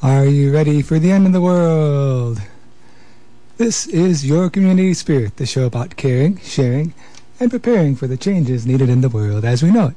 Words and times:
Are 0.00 0.26
you 0.26 0.52
ready 0.52 0.80
for 0.80 1.00
the 1.00 1.10
end 1.10 1.26
of 1.26 1.32
the 1.32 1.40
world? 1.40 2.40
This 3.56 3.84
is 3.88 4.24
Your 4.24 4.48
Community 4.48 4.94
Spirit, 4.94 5.38
the 5.38 5.44
show 5.44 5.66
about 5.66 5.96
caring, 5.96 6.38
sharing, 6.38 6.94
and 7.40 7.50
preparing 7.50 7.96
for 7.96 8.06
the 8.06 8.16
changes 8.16 8.64
needed 8.64 8.88
in 8.88 9.00
the 9.00 9.08
world 9.08 9.44
as 9.44 9.60
we 9.60 9.72
know 9.72 9.88
it. 9.88 9.96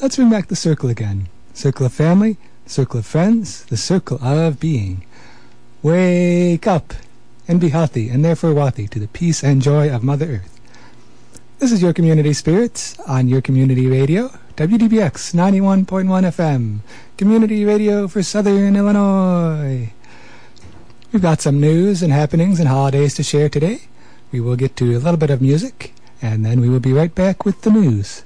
Let's 0.00 0.16
bring 0.16 0.30
back 0.30 0.48
the 0.48 0.56
circle 0.56 0.90
again. 0.90 1.28
Circle 1.54 1.86
of 1.86 1.92
family, 1.92 2.38
circle 2.66 2.98
of 2.98 3.06
friends, 3.06 3.64
the 3.66 3.76
circle 3.76 4.18
of 4.20 4.58
being. 4.58 5.06
Wake 5.80 6.66
up 6.66 6.92
and 7.46 7.60
be 7.60 7.68
healthy 7.68 8.08
and 8.08 8.24
therefore 8.24 8.52
wealthy 8.52 8.88
to 8.88 8.98
the 8.98 9.06
peace 9.06 9.44
and 9.44 9.62
joy 9.62 9.94
of 9.94 10.02
Mother 10.02 10.42
Earth. 10.42 10.60
This 11.60 11.70
is 11.70 11.82
Your 11.82 11.92
Community 11.92 12.32
Spirits 12.32 12.98
on 13.06 13.28
Your 13.28 13.42
Community 13.42 13.86
Radio, 13.86 14.36
WDBX 14.56 15.34
91.1 15.34 15.84
FM, 16.32 16.78
Community 17.18 17.66
Radio 17.66 18.08
for 18.08 18.22
Southern 18.22 18.74
Illinois. 18.74 19.92
We've 21.12 21.20
got 21.20 21.42
some 21.42 21.60
news 21.60 22.02
and 22.02 22.10
happenings 22.10 22.58
and 22.58 22.66
holidays 22.66 23.12
to 23.16 23.22
share 23.22 23.50
today. 23.50 23.82
We 24.32 24.40
will 24.40 24.56
get 24.56 24.74
to 24.76 24.96
a 24.96 24.98
little 25.04 25.18
bit 25.18 25.28
of 25.28 25.42
music, 25.42 25.92
and 26.22 26.42
then 26.42 26.62
we 26.62 26.70
will 26.70 26.80
be 26.80 26.94
right 26.94 27.14
back 27.14 27.44
with 27.44 27.60
the 27.60 27.70
news. 27.70 28.24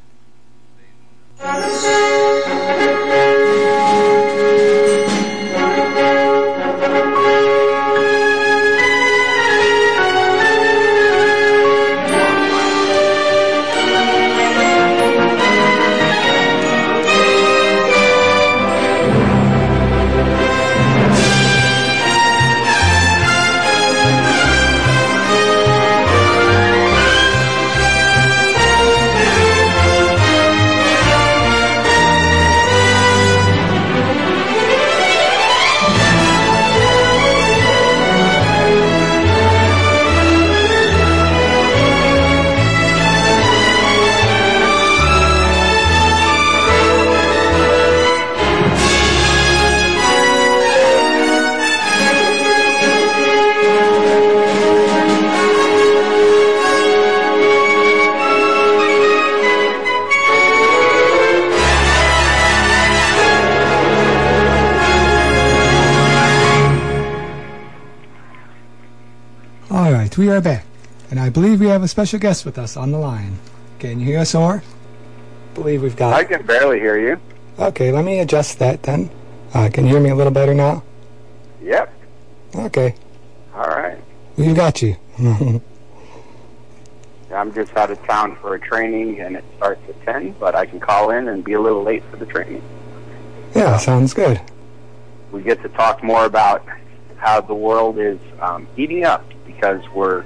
Right, 70.10 70.18
we 70.18 70.28
are 70.30 70.40
back, 70.40 70.64
and 71.10 71.20
I 71.20 71.30
believe 71.30 71.60
we 71.60 71.66
have 71.68 71.82
a 71.82 71.88
special 71.88 72.18
guest 72.18 72.44
with 72.44 72.58
us 72.58 72.76
on 72.76 72.90
the 72.92 72.98
line. 72.98 73.38
Can 73.78 74.00
you 74.00 74.06
hear 74.06 74.18
us, 74.20 74.34
Or? 74.34 74.62
believe 75.54 75.82
we've 75.82 75.96
got. 75.96 76.12
I 76.14 76.24
can 76.24 76.44
barely 76.46 76.78
hear 76.78 76.98
you. 76.98 77.20
Okay, 77.58 77.90
let 77.92 78.04
me 78.04 78.20
adjust 78.20 78.58
that 78.60 78.82
then. 78.84 79.10
Uh, 79.52 79.68
can 79.72 79.84
you 79.84 79.90
hear 79.92 80.00
me 80.00 80.10
a 80.10 80.14
little 80.14 80.32
better 80.32 80.54
now? 80.54 80.82
Yep. 81.62 81.92
Okay, 82.56 82.94
All 83.54 83.62
right. 83.66 83.98
we've 84.36 84.56
got 84.56 84.80
you. 84.82 84.96
I'm 87.32 87.52
just 87.54 87.76
out 87.76 87.90
of 87.92 88.02
town 88.06 88.36
for 88.36 88.54
a 88.54 88.60
training, 88.60 89.20
and 89.20 89.36
it 89.36 89.44
starts 89.56 89.80
at 89.88 90.02
10, 90.04 90.32
but 90.40 90.54
I 90.56 90.66
can 90.66 90.80
call 90.80 91.10
in 91.10 91.28
and 91.28 91.44
be 91.44 91.52
a 91.52 91.60
little 91.60 91.82
late 91.84 92.02
for 92.10 92.16
the 92.16 92.26
training. 92.26 92.62
yeah, 93.54 93.76
sounds 93.76 94.12
good. 94.14 94.40
We 95.30 95.42
get 95.42 95.62
to 95.62 95.68
talk 95.68 96.02
more 96.02 96.24
about 96.24 96.66
how 97.18 97.40
the 97.40 97.54
world 97.54 97.98
is 97.98 98.18
um, 98.40 98.66
heating 98.74 99.04
up 99.04 99.24
because 99.60 99.86
we're 99.90 100.24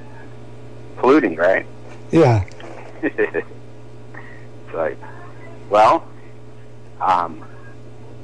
polluting, 0.98 1.34
right? 1.34 1.66
Yeah, 2.12 2.44
like, 4.72 4.96
well, 5.68 6.06
um, 7.00 7.44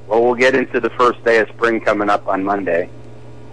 well, 0.07 0.23
we'll 0.23 0.35
get 0.37 0.55
into 0.55 0.79
the 0.79 0.91
first 0.91 1.23
day 1.25 1.39
of 1.39 1.49
spring 1.49 1.81
coming 1.81 2.09
up 2.09 2.29
on 2.29 2.45
Monday. 2.45 2.89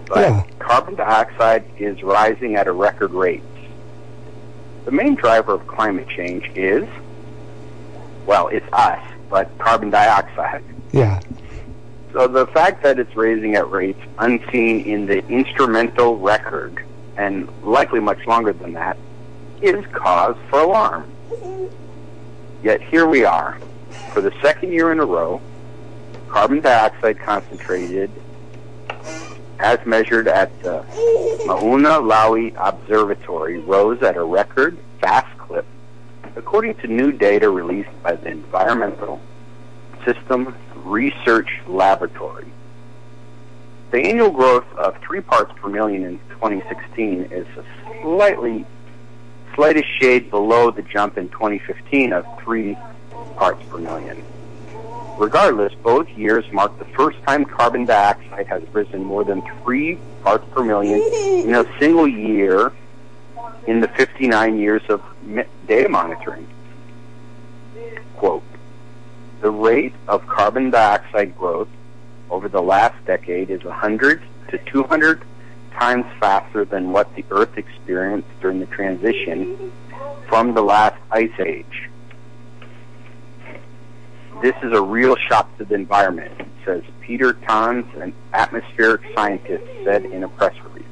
But 0.06 0.18
Yeah. 0.20 0.42
carbon 0.60 0.94
dioxide 0.94 1.64
is 1.78 2.02
rising 2.02 2.54
at 2.56 2.66
a 2.68 2.72
record 2.72 3.10
rate. 3.12 3.42
The 4.84 4.92
main 4.92 5.16
driver 5.16 5.54
of 5.54 5.66
climate 5.66 6.08
change 6.08 6.50
is, 6.54 6.86
well, 8.26 8.48
it's 8.48 8.66
us, 8.72 9.00
but 9.28 9.50
carbon 9.58 9.90
dioxide. 9.90 10.62
yeah, 10.92 11.20
So 12.12 12.26
the 12.28 12.46
fact 12.46 12.82
that 12.84 12.98
it's 12.98 13.14
raising 13.16 13.54
at 13.56 13.68
rates 13.70 14.00
unseen 14.18 14.80
in 14.86 15.06
the 15.06 15.26
instrumental 15.28 16.16
record, 16.18 16.82
and 17.18 17.48
likely 17.64 18.00
much 18.00 18.24
longer 18.26 18.52
than 18.52 18.72
that, 18.72 18.96
is 19.60 19.84
cause 19.92 20.36
for 20.48 20.60
alarm. 20.60 21.12
Yet 22.62 22.80
here 22.80 23.06
we 23.06 23.24
are, 23.24 23.58
for 24.12 24.20
the 24.20 24.32
second 24.40 24.72
year 24.72 24.92
in 24.92 25.00
a 25.00 25.04
row, 25.04 25.42
carbon 26.28 26.60
dioxide 26.60 27.18
concentrated 27.18 28.10
as 29.58 29.84
measured 29.84 30.28
at 30.28 30.50
the 30.62 30.84
Mauna 31.46 31.98
Loa 31.98 32.52
Observatory 32.56 33.58
rose 33.58 34.00
at 34.02 34.16
a 34.16 34.22
record 34.22 34.78
fast 35.00 35.36
clip, 35.38 35.66
according 36.36 36.76
to 36.76 36.86
new 36.86 37.10
data 37.10 37.50
released 37.50 37.90
by 38.02 38.14
the 38.14 38.28
Environmental 38.28 39.20
System 40.04 40.54
Research 40.84 41.48
Laboratory. 41.66 42.46
The 43.90 44.02
annual 44.02 44.30
growth 44.30 44.66
of 44.76 44.98
three 45.00 45.22
parts 45.22 45.50
per 45.56 45.70
million 45.70 46.04
in 46.04 46.18
2016 46.28 47.28
is 47.32 47.46
a 47.56 47.64
slightly, 48.02 48.66
slightest 49.54 49.86
shade 49.98 50.30
below 50.30 50.70
the 50.70 50.82
jump 50.82 51.16
in 51.16 51.30
2015 51.30 52.12
of 52.12 52.26
three 52.42 52.76
parts 53.36 53.62
per 53.70 53.78
million. 53.78 54.22
Regardless, 55.16 55.72
both 55.82 56.06
years 56.10 56.44
mark 56.52 56.78
the 56.78 56.84
first 56.84 57.16
time 57.26 57.46
carbon 57.46 57.86
dioxide 57.86 58.46
has 58.48 58.62
risen 58.74 59.02
more 59.02 59.24
than 59.24 59.42
three 59.62 59.98
parts 60.22 60.44
per 60.52 60.62
million 60.62 61.00
in 61.48 61.54
a 61.54 61.64
single 61.78 62.06
year 62.06 62.70
in 63.66 63.80
the 63.80 63.88
59 63.88 64.58
years 64.58 64.82
of 64.90 65.02
data 65.66 65.88
monitoring. 65.88 66.46
Quote, 68.16 68.44
the 69.40 69.50
rate 69.50 69.94
of 70.08 70.26
carbon 70.26 70.68
dioxide 70.68 71.36
growth 71.38 71.68
over 72.30 72.48
the 72.48 72.62
last 72.62 73.04
decade 73.04 73.50
is 73.50 73.64
100 73.64 74.22
to 74.48 74.58
200 74.58 75.22
times 75.72 76.06
faster 76.18 76.64
than 76.64 76.92
what 76.92 77.14
the 77.14 77.24
Earth 77.30 77.56
experienced 77.56 78.28
during 78.40 78.60
the 78.60 78.66
transition 78.66 79.72
from 80.28 80.54
the 80.54 80.62
last 80.62 80.96
ice 81.10 81.38
age. 81.38 81.88
This 84.42 84.54
is 84.62 84.72
a 84.72 84.80
real 84.80 85.16
shock 85.28 85.56
to 85.58 85.64
the 85.64 85.74
environment, 85.74 86.32
says 86.64 86.82
Pieter 87.00 87.32
Tans, 87.32 87.86
an 87.96 88.14
atmospheric 88.32 89.00
scientist, 89.14 89.64
said 89.84 90.04
in 90.04 90.22
a 90.22 90.28
press 90.28 90.54
release. 90.62 90.84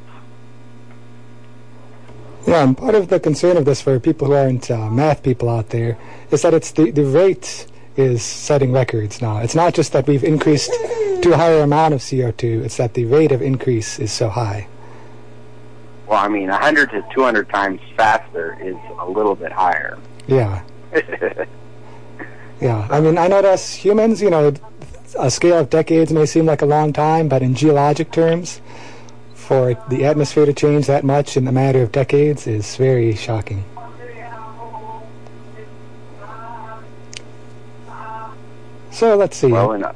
yeah. 2.47 2.63
And 2.65 2.77
part 2.77 2.95
of 2.95 3.09
the 3.09 3.21
concern 3.21 3.57
of 3.57 3.65
this 3.65 3.81
for 3.81 4.01
people 4.01 4.29
who 4.29 4.35
aren't 4.35 4.71
uh, 4.71 4.91
math 4.91 5.23
people 5.23 5.49
out 5.49 5.71
there 5.71 5.99
is 6.31 6.43
that 6.43 6.55
it's 6.55 6.73
the 6.73 6.91
the 6.91 7.05
rate 7.05 7.67
is 7.97 8.23
setting 8.23 8.73
records 8.73 9.23
now. 9.23 9.39
It's 9.39 9.55
not 9.55 9.75
just 9.75 9.93
that 9.93 10.07
we've 10.07 10.25
increased 10.25 10.71
to 11.23 11.33
a 11.33 11.37
higher 11.37 11.63
amount 11.63 11.95
of 11.95 12.01
CO2; 12.01 12.65
it's 12.65 12.77
that 12.77 12.95
the 12.95 13.05
rate 13.07 13.33
of 13.33 13.43
increase 13.43 13.99
is 13.99 14.13
so 14.13 14.29
high. 14.29 14.69
Well, 16.07 16.19
I 16.19 16.29
mean, 16.29 16.49
100 16.49 16.91
to 16.91 17.05
200 17.13 17.49
times 17.49 17.81
faster 17.97 18.57
is 18.63 18.77
a 19.01 19.09
little 19.09 19.35
bit 19.35 19.51
higher. 19.51 19.99
Yeah, 20.27 20.63
yeah. 22.61 22.89
I 22.91 23.01
mean, 23.01 23.19
I 23.19 23.29
know 23.29 23.41
us 23.41 23.75
humans, 23.75 24.23
you 24.23 24.31
know, 24.31 24.53
a 25.19 25.31
scale 25.31 25.59
of 25.59 25.71
decades 25.71 26.13
may 26.13 26.27
seem 26.27 26.47
like 26.47 26.63
a 26.63 26.67
long 26.67 26.93
time, 26.93 27.29
but 27.29 27.43
in 27.43 27.55
geologic 27.55 28.11
terms, 28.11 28.61
for 29.35 29.75
the 29.89 30.05
atmosphere 30.05 30.47
to 30.47 30.53
change 30.53 30.87
that 30.87 31.05
much 31.05 31.37
in 31.37 31.47
a 31.47 31.53
matter 31.53 31.83
of 31.83 31.93
decades 31.93 32.47
is 32.47 32.77
very 32.77 33.15
shocking. 33.15 33.65
So 38.97 39.15
let's 39.15 39.37
see. 39.37 39.49
well, 39.49 39.73
and, 39.73 39.85
uh, 39.85 39.93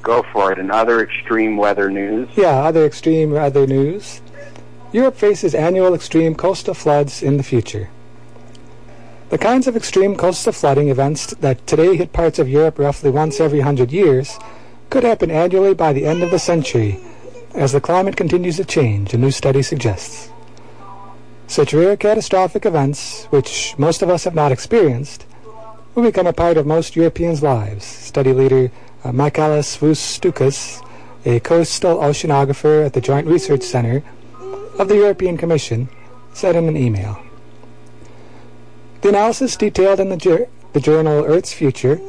go 0.00 0.24
for 0.32 0.50
it. 0.50 0.58
Another 0.58 1.02
extreme 1.02 1.58
weather 1.58 1.90
news. 1.90 2.30
Yeah, 2.34 2.64
other 2.64 2.86
extreme 2.86 3.30
weather 3.30 3.66
news. 3.66 4.22
Europe 4.90 5.16
faces 5.16 5.54
annual 5.54 5.92
extreme 5.92 6.34
coastal 6.34 6.72
floods 6.72 7.22
in 7.22 7.36
the 7.36 7.42
future. 7.42 7.90
The 9.28 9.36
kinds 9.36 9.66
of 9.66 9.76
extreme 9.76 10.16
coastal 10.16 10.54
flooding 10.54 10.88
events 10.88 11.26
that 11.26 11.66
today 11.66 11.94
hit 11.94 12.14
parts 12.14 12.38
of 12.38 12.48
Europe 12.48 12.78
roughly 12.78 13.10
once 13.10 13.38
every 13.38 13.60
hundred 13.60 13.92
years 13.92 14.38
could 14.88 15.04
happen 15.04 15.30
annually 15.30 15.74
by 15.74 15.92
the 15.92 16.06
end 16.06 16.22
of 16.22 16.30
the 16.30 16.38
century 16.38 16.98
as 17.52 17.72
the 17.72 17.82
climate 17.82 18.16
continues 18.16 18.56
to 18.56 18.64
change, 18.64 19.12
a 19.12 19.18
new 19.18 19.30
study 19.30 19.60
suggests. 19.60 20.30
Such 21.48 21.74
rare 21.74 21.98
catastrophic 21.98 22.64
events, 22.64 23.26
which 23.26 23.74
most 23.76 24.00
of 24.00 24.08
us 24.08 24.24
have 24.24 24.34
not 24.34 24.52
experienced, 24.52 25.26
will 25.98 26.04
become 26.04 26.28
a 26.28 26.32
part 26.32 26.56
of 26.56 26.64
most 26.64 26.94
Europeans' 26.94 27.42
lives, 27.42 27.84
study 27.84 28.32
leader 28.32 28.70
uh, 29.02 29.10
Michalis 29.10 29.76
Vousdoukas, 29.78 30.80
a 31.26 31.40
coastal 31.40 31.96
oceanographer 31.96 32.86
at 32.86 32.92
the 32.92 33.00
Joint 33.00 33.26
Research 33.26 33.64
Center 33.64 34.04
of 34.78 34.86
the 34.86 34.94
European 34.94 35.36
Commission, 35.36 35.88
said 36.32 36.54
in 36.54 36.68
an 36.68 36.76
email. 36.76 37.20
The 39.00 39.08
analysis 39.08 39.56
detailed 39.56 39.98
in 39.98 40.08
the, 40.08 40.48
the 40.72 40.80
journal 40.80 41.24
Earth's 41.24 41.52
Future 41.52 42.00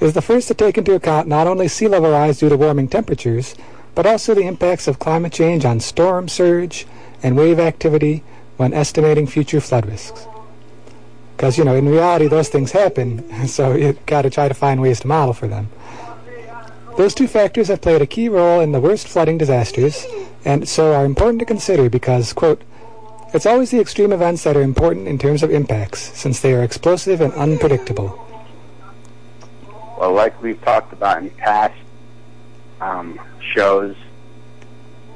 is 0.00 0.14
the 0.14 0.22
first 0.22 0.48
to 0.48 0.54
take 0.54 0.76
into 0.76 0.94
account 0.96 1.28
not 1.28 1.46
only 1.46 1.68
sea 1.68 1.86
level 1.86 2.10
rise 2.10 2.40
due 2.40 2.48
to 2.48 2.56
warming 2.56 2.88
temperatures, 2.88 3.54
but 3.94 4.06
also 4.06 4.34
the 4.34 4.42
impacts 4.48 4.88
of 4.88 4.98
climate 4.98 5.32
change 5.32 5.64
on 5.64 5.78
storm 5.78 6.26
surge 6.26 6.84
and 7.22 7.36
wave 7.36 7.60
activity 7.60 8.24
when 8.56 8.74
estimating 8.74 9.28
future 9.28 9.60
flood 9.60 9.86
risks. 9.86 10.26
Because, 11.38 11.56
you 11.56 11.62
know, 11.62 11.76
in 11.76 11.88
reality, 11.88 12.26
those 12.26 12.48
things 12.48 12.72
happen, 12.72 13.46
so 13.46 13.76
you've 13.76 14.04
got 14.06 14.22
to 14.22 14.30
try 14.30 14.48
to 14.48 14.54
find 14.54 14.82
ways 14.82 14.98
to 15.00 15.06
model 15.06 15.32
for 15.32 15.46
them. 15.46 15.68
Those 16.96 17.14
two 17.14 17.28
factors 17.28 17.68
have 17.68 17.80
played 17.80 18.02
a 18.02 18.06
key 18.06 18.28
role 18.28 18.58
in 18.58 18.72
the 18.72 18.80
worst 18.80 19.06
flooding 19.06 19.38
disasters, 19.38 20.04
and 20.44 20.68
so 20.68 20.92
are 20.92 21.04
important 21.04 21.38
to 21.38 21.44
consider 21.44 21.88
because, 21.88 22.32
quote, 22.32 22.62
it's 23.32 23.46
always 23.46 23.70
the 23.70 23.78
extreme 23.78 24.12
events 24.12 24.42
that 24.42 24.56
are 24.56 24.62
important 24.62 25.06
in 25.06 25.16
terms 25.16 25.44
of 25.44 25.52
impacts, 25.52 26.00
since 26.18 26.40
they 26.40 26.54
are 26.54 26.64
explosive 26.64 27.20
and 27.20 27.32
unpredictable. 27.34 28.18
Well, 29.96 30.12
like 30.12 30.42
we've 30.42 30.60
talked 30.62 30.92
about 30.92 31.22
in 31.22 31.30
past 31.30 31.78
um, 32.80 33.20
shows, 33.54 33.94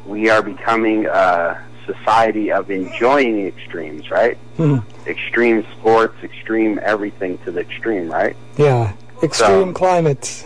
we 0.07 0.31
are 0.31 0.41
becoming 0.41 1.07
a 1.07 1.67
society 1.87 2.51
of 2.53 2.71
enjoying 2.71 3.37
the 3.37 3.47
extremes, 3.47 4.11
right? 4.11 4.37
Mm-hmm. 4.59 5.09
Extreme 5.09 5.65
sports, 5.79 6.15
extreme 6.23 6.79
everything 6.83 7.39
to 7.45 7.51
the 7.51 7.61
extreme, 7.61 8.11
right? 8.11 8.37
Yeah, 8.57 8.93
extreme 9.23 9.69
So- 9.69 9.73
climates. 9.73 10.45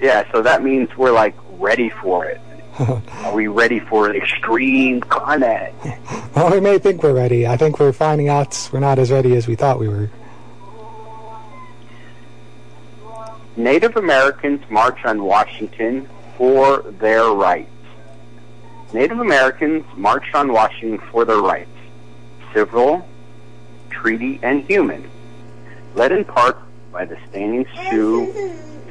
Yeah, 0.00 0.30
so 0.32 0.42
that 0.42 0.62
means 0.64 0.88
we're 0.96 1.12
like 1.12 1.34
ready 1.58 1.88
for 1.88 2.24
it. 2.24 2.40
Are 2.78 3.34
we 3.34 3.46
ready 3.48 3.78
for 3.80 4.08
an 4.10 4.16
extreme 4.16 5.00
climate? 5.02 5.72
well, 6.34 6.50
we 6.50 6.58
may 6.58 6.78
think 6.78 7.02
we're 7.02 7.12
ready. 7.14 7.46
I 7.46 7.56
think 7.56 7.78
we're 7.78 7.92
finding 7.92 8.28
out 8.28 8.68
we're 8.72 8.80
not 8.80 8.98
as 8.98 9.12
ready 9.12 9.36
as 9.36 9.46
we 9.46 9.54
thought 9.54 9.78
we 9.78 9.88
were. 9.88 10.10
Native 13.56 13.96
Americans 13.96 14.62
march 14.70 15.04
on 15.04 15.22
Washington 15.24 16.08
for 16.38 16.78
their 16.98 17.26
rights. 17.26 17.68
Native 18.92 19.20
Americans 19.20 19.84
marched 19.96 20.34
on 20.34 20.52
Washington 20.52 20.98
for 21.10 21.24
their 21.24 21.40
rights, 21.40 21.70
civil, 22.52 23.08
treaty, 23.88 24.38
and 24.42 24.62
human, 24.64 25.10
led 25.94 26.12
in 26.12 26.24
part 26.26 26.58
by 26.92 27.06
the 27.06 27.16
Standing 27.30 27.66
Sioux, 27.88 28.30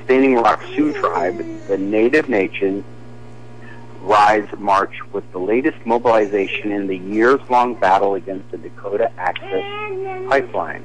Standing 0.05 0.35
Rock 0.35 0.63
Sioux 0.75 0.91
tribe, 0.93 1.37
the 1.67 1.77
Native 1.77 2.29
Nation 2.29 2.83
Rise 4.01 4.47
March 4.57 4.99
was 5.13 5.23
the 5.31 5.37
latest 5.39 5.77
mobilization 5.85 6.71
in 6.71 6.87
the 6.87 6.97
years-long 6.97 7.75
battle 7.75 8.15
against 8.15 8.49
the 8.49 8.57
Dakota 8.57 9.11
Access 9.19 9.63
Pipeline. 10.27 10.83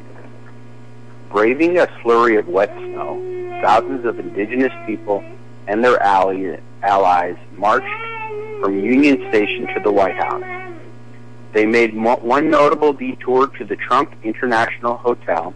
Braving 1.30 1.78
a 1.78 1.86
slurry 2.02 2.38
of 2.38 2.48
wet 2.48 2.70
snow, 2.76 3.18
thousands 3.62 4.04
of 4.04 4.18
indigenous 4.20 4.72
people 4.84 5.24
and 5.66 5.82
their 5.82 5.98
allies 6.02 7.38
marched 7.56 8.05
from 8.60 8.82
Union 8.82 9.16
Station 9.28 9.66
to 9.74 9.80
the 9.80 9.92
White 9.92 10.16
House. 10.16 10.44
They 11.52 11.66
made 11.66 11.94
one 11.94 12.50
notable 12.50 12.92
detour 12.92 13.46
to 13.48 13.64
the 13.64 13.76
Trump 13.76 14.14
International 14.22 14.96
Hotel, 14.96 15.54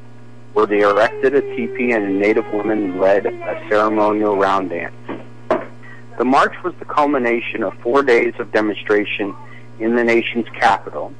where 0.52 0.67
they 0.67 0.81
erected 0.81 1.35
a 1.35 1.43
teepee 1.56 1.93
and 1.93 2.05
a 2.05 2.11
native 2.11 2.47
woman 2.52 2.99
led 2.99 3.26
a 3.26 3.67
ceremonial 3.69 4.37
round 4.37 4.70
dance. 4.70 4.94
The 6.19 6.25
march 6.25 6.55
was 6.64 6.75
the 6.79 6.85
culmination 6.85 7.62
of 7.62 7.75
four 7.82 8.02
days 8.02 8.35
of 8.38 8.52
demonstration 8.52 9.35
in 9.79 9.94
the 9.94 10.05
nation's 10.05 10.49
capital, 10.50 11.12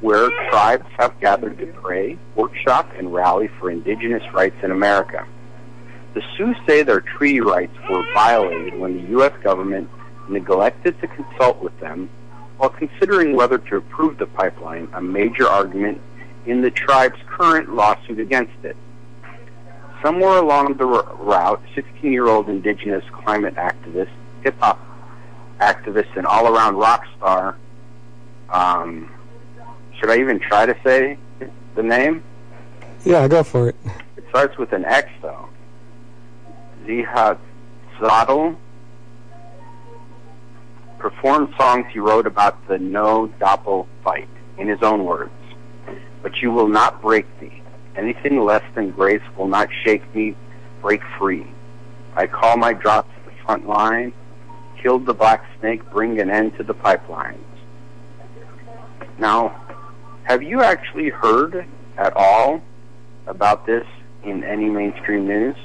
where 0.00 0.30
tribes 0.50 0.86
have 0.98 1.18
gathered 1.20 1.58
to 1.58 1.66
pray, 1.66 2.18
workshop, 2.34 2.90
and 2.96 3.12
rally 3.12 3.48
for 3.58 3.70
indigenous 3.70 4.22
rights 4.32 4.56
in 4.62 4.70
America. 4.70 5.26
The 6.14 6.22
Sioux 6.36 6.54
say 6.66 6.82
their 6.82 7.00
treaty 7.00 7.40
rights 7.40 7.74
were 7.88 8.04
violated 8.12 8.78
when 8.78 8.96
the 8.96 9.10
U.S. 9.10 9.32
government 9.42 9.88
neglected 10.28 11.00
to 11.00 11.06
consult 11.08 11.62
with 11.62 11.78
them 11.80 12.08
while 12.58 12.70
considering 12.70 13.34
whether 13.34 13.58
to 13.58 13.76
approve 13.76 14.18
the 14.18 14.26
pipeline, 14.26 14.88
a 14.94 15.00
major 15.02 15.48
argument 15.48 16.00
in 16.46 16.60
the 16.60 16.70
tribe's 16.70 17.18
current 17.26 17.74
lawsuit 17.74 18.18
against 18.20 18.64
it. 18.64 18.76
Somewhere 20.02 20.38
along 20.38 20.76
the 20.76 20.86
r- 20.86 21.14
route, 21.16 21.62
16-year-old 21.74 22.48
indigenous 22.48 23.04
climate 23.12 23.54
activist, 23.54 24.10
hip-hop 24.42 24.80
activist, 25.60 26.16
and 26.16 26.26
all-around 26.26 26.76
rock 26.76 27.04
star, 27.16 27.56
um, 28.50 29.10
should 29.98 30.10
I 30.10 30.18
even 30.18 30.38
try 30.38 30.66
to 30.66 30.76
say 30.84 31.18
the 31.74 31.82
name? 31.82 32.22
Yeah, 33.04 33.26
go 33.28 33.42
for 33.42 33.70
it. 33.70 33.76
It 34.16 34.24
starts 34.28 34.56
with 34.58 34.72
an 34.72 34.84
X, 34.84 35.08
though. 35.20 35.48
Ziha 36.84 37.38
Zadal 37.98 38.56
performed 41.02 41.52
songs 41.58 41.84
he 41.92 41.98
wrote 41.98 42.28
about 42.28 42.68
the 42.68 42.78
no 42.78 43.26
doppel 43.40 43.88
fight, 44.04 44.28
in 44.56 44.68
his 44.68 44.80
own 44.82 45.04
words. 45.04 45.32
But 46.22 46.36
you 46.36 46.52
will 46.52 46.68
not 46.68 47.02
break 47.02 47.26
me. 47.42 47.60
Anything 47.96 48.44
less 48.44 48.62
than 48.76 48.92
grace 48.92 49.22
will 49.36 49.48
not 49.48 49.68
shake 49.84 50.02
me, 50.14 50.36
break 50.80 51.02
free. 51.18 51.44
I 52.14 52.28
call 52.28 52.56
my 52.56 52.72
drops 52.72 53.10
the 53.26 53.32
front 53.44 53.66
line, 53.66 54.12
killed 54.80 55.04
the 55.04 55.12
black 55.12 55.44
snake, 55.58 55.82
bring 55.90 56.20
an 56.20 56.30
end 56.30 56.56
to 56.56 56.62
the 56.62 56.74
pipelines. 56.74 57.38
Now, 59.18 59.60
have 60.22 60.42
you 60.42 60.62
actually 60.62 61.08
heard 61.08 61.66
at 61.98 62.12
all 62.16 62.62
about 63.26 63.66
this 63.66 63.86
in 64.22 64.44
any 64.44 64.70
mainstream 64.70 65.26
news? 65.26 65.56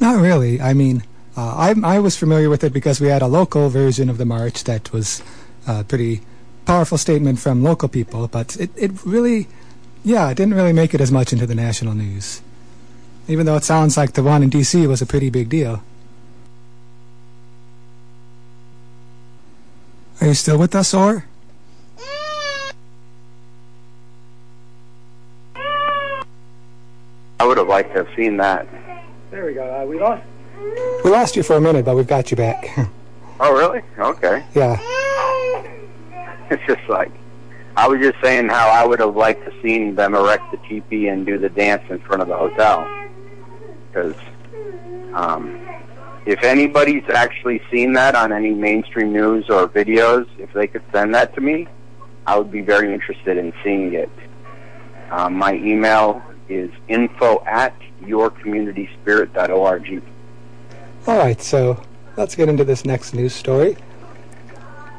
Not 0.00 0.20
really. 0.20 0.60
I 0.60 0.74
mean, 0.74 1.02
I, 1.36 1.74
I 1.82 1.98
was 1.98 2.16
familiar 2.16 2.48
with 2.48 2.64
it 2.64 2.72
because 2.72 3.00
we 3.00 3.08
had 3.08 3.22
a 3.22 3.26
local 3.26 3.68
version 3.68 4.08
of 4.08 4.16
the 4.16 4.24
march 4.24 4.64
that 4.64 4.92
was 4.92 5.22
a 5.66 5.84
pretty 5.84 6.22
powerful 6.64 6.98
statement 6.98 7.38
from 7.38 7.62
local 7.62 7.88
people, 7.88 8.26
but 8.28 8.56
it, 8.56 8.70
it 8.76 9.04
really, 9.04 9.46
yeah, 10.02 10.30
it 10.30 10.36
didn't 10.36 10.54
really 10.54 10.72
make 10.72 10.94
it 10.94 11.00
as 11.00 11.12
much 11.12 11.32
into 11.32 11.46
the 11.46 11.54
national 11.54 11.94
news. 11.94 12.40
Even 13.28 13.44
though 13.44 13.56
it 13.56 13.64
sounds 13.64 13.96
like 13.96 14.12
the 14.12 14.22
one 14.22 14.42
in 14.42 14.50
D.C. 14.50 14.86
was 14.86 15.02
a 15.02 15.06
pretty 15.06 15.30
big 15.30 15.48
deal. 15.48 15.82
Are 20.20 20.28
you 20.28 20.34
still 20.34 20.58
with 20.58 20.74
us, 20.74 20.94
or? 20.94 21.24
I 27.38 27.44
would 27.44 27.58
have 27.58 27.68
liked 27.68 27.92
to 27.94 28.04
have 28.04 28.16
seen 28.16 28.38
that. 28.38 28.66
There 29.30 29.44
we 29.44 29.52
go. 29.52 29.82
Uh, 29.82 29.84
we 29.84 30.00
lost. 30.00 30.22
We 31.04 31.10
lost 31.10 31.36
you 31.36 31.42
for 31.42 31.56
a 31.56 31.60
minute, 31.60 31.84
but 31.84 31.96
we've 31.96 32.06
got 32.06 32.30
you 32.30 32.36
back. 32.36 32.68
Oh, 33.38 33.54
really? 33.54 33.82
Okay. 33.98 34.42
yeah. 34.54 34.80
It's 36.50 36.62
just 36.66 36.88
like 36.88 37.12
I 37.76 37.86
was 37.86 38.00
just 38.00 38.16
saying 38.22 38.48
how 38.48 38.70
I 38.70 38.86
would 38.86 38.98
have 39.00 39.14
liked 39.14 39.44
to 39.44 39.52
seen 39.62 39.94
them 39.94 40.14
erect 40.14 40.50
the 40.50 40.56
teepee 40.68 41.08
and 41.08 41.26
do 41.26 41.36
the 41.36 41.50
dance 41.50 41.82
in 41.90 41.98
front 41.98 42.22
of 42.22 42.28
the 42.28 42.36
hotel. 42.36 42.88
Because 43.88 44.14
um, 45.12 45.60
if 46.24 46.42
anybody's 46.42 47.04
actually 47.10 47.60
seen 47.70 47.92
that 47.92 48.14
on 48.14 48.32
any 48.32 48.54
mainstream 48.54 49.12
news 49.12 49.50
or 49.50 49.68
videos, 49.68 50.26
if 50.38 50.50
they 50.54 50.66
could 50.66 50.82
send 50.90 51.14
that 51.14 51.34
to 51.34 51.42
me, 51.42 51.68
I 52.26 52.38
would 52.38 52.50
be 52.50 52.62
very 52.62 52.94
interested 52.94 53.36
in 53.36 53.52
seeing 53.62 53.92
it. 53.92 54.08
Um, 55.10 55.34
my 55.34 55.52
email 55.54 56.22
is 56.48 56.70
info 56.88 57.44
at 57.44 57.74
yourcommunityspirit.org. 58.02 60.02
All 61.06 61.16
right, 61.16 61.40
so 61.40 61.80
let's 62.16 62.34
get 62.34 62.48
into 62.48 62.64
this 62.64 62.84
next 62.84 63.14
news 63.14 63.32
story. 63.32 63.76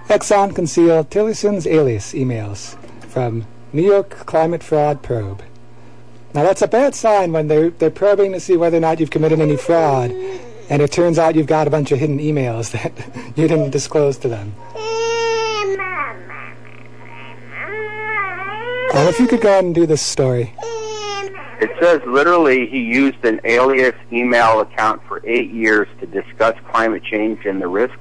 Exxon 0.08 0.56
concealed 0.56 1.10
Tillerson's 1.10 1.68
alias 1.68 2.14
emails 2.14 2.78
from 3.10 3.46
New 3.74 3.84
York 3.84 4.12
Climate 4.26 4.64
Fraud 4.64 5.04
Probe. 5.04 5.42
Now 6.34 6.44
that's 6.44 6.62
a 6.62 6.68
bad 6.68 6.96
sign 6.96 7.34
when 7.34 7.50
they're 7.50 7.72
they're 7.72 7.90
probing 7.90 8.32
to 8.32 8.40
see 8.40 8.56
whether 8.56 8.78
or 8.78 8.80
not 8.80 9.02
you've 9.02 9.10
committed 9.10 9.42
any 9.42 9.58
fraud, 9.58 10.12
and 10.70 10.82
it 10.82 10.94
turns 10.94 11.20
out 11.20 11.36
you've 11.36 11.46
got 11.46 11.68
a 11.68 11.70
bunch 11.70 11.92
of 11.92 12.00
hidden 12.00 12.20
emails 12.20 12.72
that 12.78 12.94
you 13.38 13.46
didn't 13.50 13.72
disclose 13.72 14.18
to 14.20 14.30
them. 14.30 14.56
Well, 18.94 19.10
if 19.10 19.20
you 19.20 19.28
could 19.28 19.42
go 19.42 19.50
ahead 19.50 19.66
and 19.66 19.76
do 19.76 19.86
this 19.86 20.02
story. 20.02 20.54
It 21.60 21.72
says 21.80 22.02
literally 22.06 22.68
he 22.68 22.82
used 22.82 23.26
an 23.26 23.42
alias 23.44 23.96
email 24.12 24.60
account 24.60 25.02
for 25.08 25.22
eight 25.26 25.52
years 25.52 25.88
to 26.00 26.06
discuss 26.06 26.56
climate 26.72 27.04
change 27.04 27.46
and 27.46 27.60
the 27.60 27.68
risks 27.68 27.98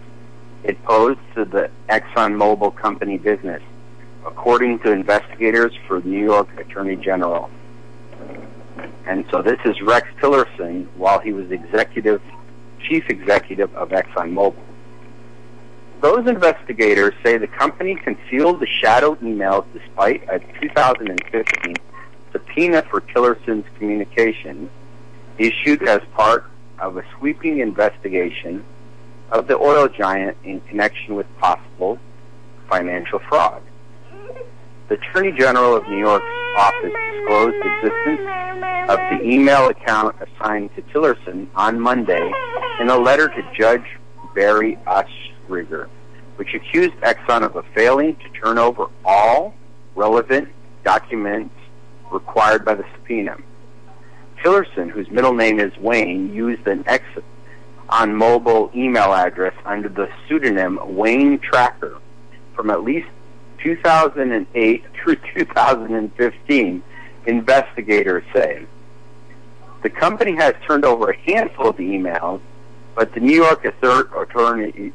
it 0.63 0.83
posed 0.85 1.21
to 1.37 1.45
the 1.45 1.71
ExxonMobil 1.89 2.77
company 2.77 3.19
business, 3.19 3.63
according 4.27 4.81
to 4.81 4.91
investigators 4.91 5.73
for 5.87 6.01
New 6.01 6.23
York 6.23 6.49
Attorney 6.59 6.97
General. 6.97 7.49
And 9.07 9.25
so 9.31 9.41
this 9.41 9.59
is 9.65 9.81
Rex 9.81 10.07
Tillerson 10.21 10.89
while 10.97 11.21
he 11.21 11.33
was 11.33 11.51
executive, 11.51 12.21
chief 12.81 13.09
executive 13.09 13.75
of 13.75 13.91
ExxonMobil. 13.91 14.57
Those 16.03 16.27
investigators 16.27 17.15
say 17.25 17.39
the 17.39 17.47
company 17.47 17.95
concealed 17.95 18.61
the 18.61 18.67
shadow 18.67 19.15
emails 19.17 19.65
despite 19.73 20.29
a 20.29 20.41
2015 20.61 21.75
subpoena 22.37 22.83
for 22.83 23.01
Tillerson's 23.01 23.65
communications 23.79 24.71
issued 25.39 25.87
as 25.89 26.01
part 26.15 26.45
of 26.79 26.97
a 26.97 27.05
sweeping 27.17 27.61
investigation 27.61 28.65
of 29.31 29.49
the 29.49 29.57
oil 29.57 29.89
giant 29.89 30.37
in 30.45 30.61
connection 30.63 31.15
with 31.15 31.27
possible 31.39 31.99
financial 32.69 33.19
fraud. 33.21 33.63
The 34.89 34.95
Attorney 34.95 35.33
General 35.33 35.77
of 35.77 35.89
New 35.89 35.99
York's 35.99 36.25
office 36.57 36.93
disclosed 37.13 37.55
the 37.55 37.77
existence 37.77 38.21
of 38.89 38.99
the 39.11 39.21
email 39.25 39.69
account 39.69 40.17
assigned 40.21 40.75
to 40.77 40.83
Tillerson 40.83 41.49
on 41.55 41.81
Monday 41.81 42.33
in 42.81 42.89
a 42.89 42.97
letter 42.97 43.29
to 43.29 43.53
Judge 43.57 43.85
Barry 44.35 44.79
Ostrager, 44.87 45.89
which 46.37 46.55
accused 46.55 46.95
Exxon 46.97 47.43
of 47.43 47.65
failing 47.75 48.15
to 48.17 48.29
turn 48.41 48.59
over 48.59 48.87
all 49.05 49.55
relevant 49.97 50.49
documents 50.85 51.56
required 52.11 52.65
by 52.65 52.75
the 52.75 52.85
subpoena. 52.95 53.37
Tillerson, 54.43 54.91
whose 54.91 55.11
middle 55.11 55.35
name 55.35 55.59
is 55.59 55.77
Wayne, 55.79 56.33
used 56.33 56.67
an 56.67 56.85
ExxonMobil 56.85 58.75
email 58.75 59.13
address 59.15 59.55
under 59.65 59.89
the 59.89 60.09
pseudonym 60.29 60.79
Wayne 60.97 61.39
Tracker 61.39 61.99
from 62.55 62.71
at 62.71 62.83
least 62.83 63.09
2008 63.63 64.85
through 64.95 65.17
2015, 65.35 66.83
investigators 67.27 68.25
say. 68.33 68.67
The 69.83 69.91
company 69.91 70.35
has 70.37 70.55
turned 70.67 70.85
over 70.85 71.11
a 71.11 71.17
handful 71.19 71.69
of 71.69 71.77
emails, 71.77 72.41
but 72.95 73.13
the 73.15 73.21
New 73.21 73.37
York 73.37 73.65
attorneys 73.65 74.93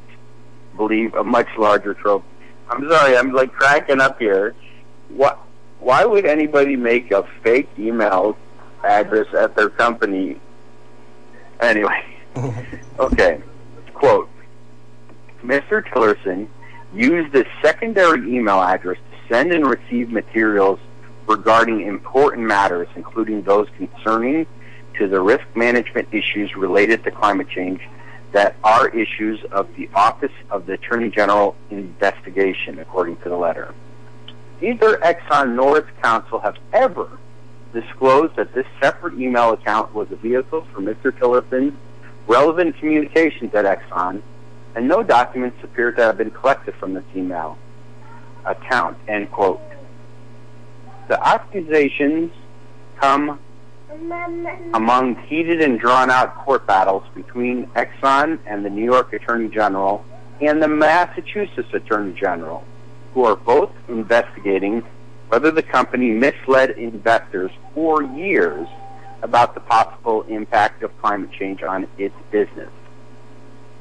believe 0.75 1.13
a 1.15 1.23
much 1.23 1.47
larger 1.57 1.93
trove. 1.93 2.23
I'm 2.69 2.87
sorry, 2.89 3.17
I'm 3.17 3.31
like 3.31 3.51
cracking 3.51 4.01
up 4.01 4.19
here. 4.19 4.55
Why 5.81 6.05
would 6.05 6.25
anybody 6.25 6.75
make 6.75 7.11
a 7.11 7.23
fake 7.43 7.67
email 7.77 8.37
address 8.83 9.27
at 9.33 9.55
their 9.55 9.69
company? 9.69 10.39
Anyway, 11.59 12.05
okay. 12.99 13.41
Quote: 13.95 14.29
Mr. 15.43 15.83
Tillerson 15.87 16.47
used 16.93 17.35
a 17.35 17.45
secondary 17.63 18.31
email 18.31 18.61
address 18.61 18.97
to 18.97 19.33
send 19.33 19.51
and 19.51 19.65
receive 19.65 20.11
materials 20.11 20.79
regarding 21.27 21.81
important 21.81 22.45
matters, 22.45 22.87
including 22.95 23.41
those 23.41 23.67
concerning 23.77 24.45
to 24.99 25.07
the 25.07 25.19
risk 25.19 25.45
management 25.55 26.07
issues 26.11 26.55
related 26.55 27.03
to 27.05 27.11
climate 27.11 27.49
change 27.49 27.81
that 28.33 28.55
are 28.63 28.89
issues 28.89 29.43
of 29.51 29.67
the 29.75 29.89
Office 29.95 30.31
of 30.51 30.67
the 30.67 30.73
Attorney 30.73 31.09
General 31.09 31.55
investigation, 31.71 32.77
according 32.77 33.17
to 33.17 33.29
the 33.29 33.35
letter. 33.35 33.73
Neither 34.61 34.97
Exxon 34.97 35.55
nor 35.55 35.79
its 35.79 35.89
counsel 36.03 36.39
have 36.39 36.55
ever 36.71 37.09
disclosed 37.73 38.35
that 38.35 38.53
this 38.53 38.65
separate 38.81 39.15
email 39.19 39.53
account 39.53 39.93
was 39.93 40.11
a 40.11 40.15
vehicle 40.15 40.67
for 40.71 40.81
Mr. 40.81 41.11
Tillerson's 41.17 41.73
relevant 42.27 42.77
communications 42.77 43.53
at 43.55 43.65
Exxon 43.65 44.21
and 44.75 44.87
no 44.87 45.03
documents 45.03 45.57
appear 45.63 45.91
to 45.91 46.01
have 46.01 46.17
been 46.17 46.31
collected 46.31 46.75
from 46.75 46.93
this 46.93 47.03
email 47.15 47.57
account, 48.45 48.97
end 49.07 49.31
quote. 49.31 49.61
The 51.07 51.27
accusations 51.27 52.31
come 52.97 53.39
among 54.73 55.15
heated 55.23 55.61
and 55.61 55.79
drawn 55.79 56.09
out 56.09 56.35
court 56.37 56.65
battles 56.65 57.03
between 57.13 57.67
Exxon 57.67 58.39
and 58.45 58.63
the 58.63 58.69
New 58.69 58.85
York 58.85 59.11
Attorney 59.13 59.49
General 59.49 60.05
and 60.39 60.61
the 60.61 60.67
Massachusetts 60.67 61.73
Attorney 61.73 62.13
General, 62.13 62.63
who 63.13 63.23
are 63.23 63.35
both 63.35 63.71
investigating 63.87 64.83
whether 65.27 65.51
the 65.51 65.63
company 65.63 66.11
misled 66.11 66.71
investors 66.71 67.51
for 67.73 68.03
years 68.03 68.67
about 69.21 69.53
the 69.53 69.61
possible 69.61 70.23
impact 70.23 70.83
of 70.83 70.91
climate 71.01 71.31
change 71.31 71.63
on 71.63 71.87
its 71.97 72.15
business. 72.31 72.69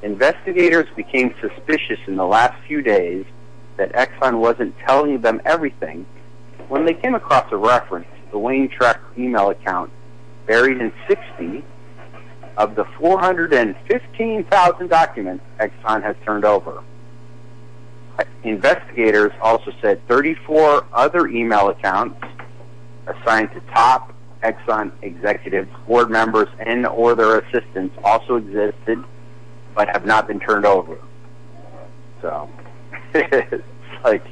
Investigators 0.03 0.87
became 0.97 1.35
suspicious 1.41 1.99
in 2.07 2.17
the 2.17 2.25
last 2.25 2.55
few 2.67 2.83
days 2.83 3.25
that 3.77 3.93
Exxon 3.93 4.39
wasn't 4.39 4.79
telling 4.87 5.21
them 5.21 5.41
everything 5.45 6.07
when 6.69 6.85
they 6.85 6.95
came 6.95 7.15
across 7.15 7.51
a 7.51 7.57
reference 7.57 8.07
to 8.07 8.31
the 8.31 8.39
Wayne 8.39 8.69
Track 8.69 9.01
email 9.19 9.51
account 9.51 9.91
buried 10.47 10.79
in 10.79 10.93
60 11.09 11.65
of 12.57 12.75
the 12.77 12.85
415,000 12.99 14.89
documents 14.89 15.45
Exxon 15.59 16.03
has 16.03 16.15
turned 16.25 16.45
over. 16.45 16.83
Investigators 18.45 19.33
also 19.43 19.73
said 19.83 20.07
34 20.09 20.87
other 20.93 21.27
email 21.29 21.69
accounts 21.69 22.21
assigned 23.07 23.51
to 23.53 23.61
top 23.73 24.15
Exxon 24.43 24.91
executives, 25.03 25.69
board 25.87 26.11
members, 26.11 26.49
and 26.61 26.87
or 26.87 27.15
their 27.15 27.39
assistants 27.41 27.95
also 28.03 28.37
existed 28.37 29.05
but 29.75 29.89
have 29.89 30.05
not 30.05 30.27
been 30.27 30.41
turned 30.41 30.67
over. 30.67 30.99
So 32.21 32.51
it's 33.15 33.65
like 34.05 34.23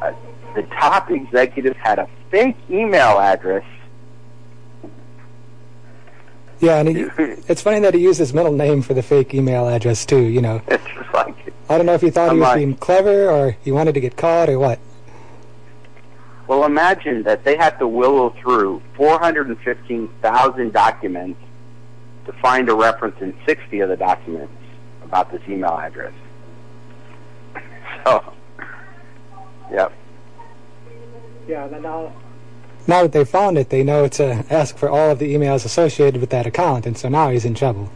uh, 0.00 0.12
the 0.54 0.62
top 0.78 1.10
executives 1.10 1.76
had 1.82 1.98
a 1.98 2.08
fake 2.30 2.56
email 2.70 3.18
address. 3.18 3.64
Yeah, 6.60 6.78
and 6.78 6.88
he, 6.88 7.02
it's 7.48 7.60
funny 7.62 7.80
that 7.80 7.94
he 7.94 8.00
used 8.00 8.18
his 8.18 8.32
middle 8.32 8.52
name 8.52 8.80
for 8.82 8.94
the 8.94 9.02
fake 9.02 9.34
email 9.34 9.68
address 9.68 10.06
too. 10.06 10.22
You 10.22 10.40
know, 10.40 10.62
it's 10.68 10.84
just 10.94 11.12
like 11.12 11.34
I 11.68 11.76
don't 11.76 11.86
know 11.86 11.94
if 11.94 12.00
he 12.00 12.10
thought 12.10 12.28
I'm 12.30 12.36
he 12.36 12.40
was 12.40 12.48
like- 12.48 12.56
being 12.58 12.74
clever 12.76 13.28
or 13.30 13.56
he 13.62 13.72
wanted 13.72 13.94
to 13.94 14.00
get 14.00 14.16
caught 14.16 14.48
or 14.48 14.58
what. 14.58 14.78
well, 16.46 16.64
imagine 16.64 17.22
that 17.24 17.44
they 17.44 17.56
had 17.56 17.78
to 17.78 17.88
willow 17.88 18.30
through 18.40 18.82
415,000 18.96 20.72
documents 20.72 21.40
to 22.26 22.32
find 22.34 22.68
a 22.68 22.74
reference 22.74 23.20
in 23.20 23.34
60 23.46 23.80
of 23.80 23.88
the 23.88 23.96
documents 23.96 24.52
about 25.02 25.30
this 25.32 25.42
email 25.48 25.76
address. 25.78 26.12
So, 28.04 28.22
yep. 29.72 29.90
Yeah, 31.48 31.66
then 31.68 31.80
now 31.82 32.12
Now 32.86 33.02
that 33.02 33.12
they 33.12 33.24
found 33.24 33.56
it, 33.56 33.70
they 33.70 33.82
know 33.82 34.08
to 34.08 34.44
ask 34.50 34.76
for 34.76 34.90
all 34.90 35.10
of 35.10 35.18
the 35.18 35.34
emails 35.34 35.64
associated 35.64 36.20
with 36.20 36.30
that 36.30 36.46
account, 36.46 36.84
and 36.86 36.98
so 36.98 37.08
now 37.08 37.30
he's 37.30 37.44
in 37.44 37.54
trouble. 37.54 37.90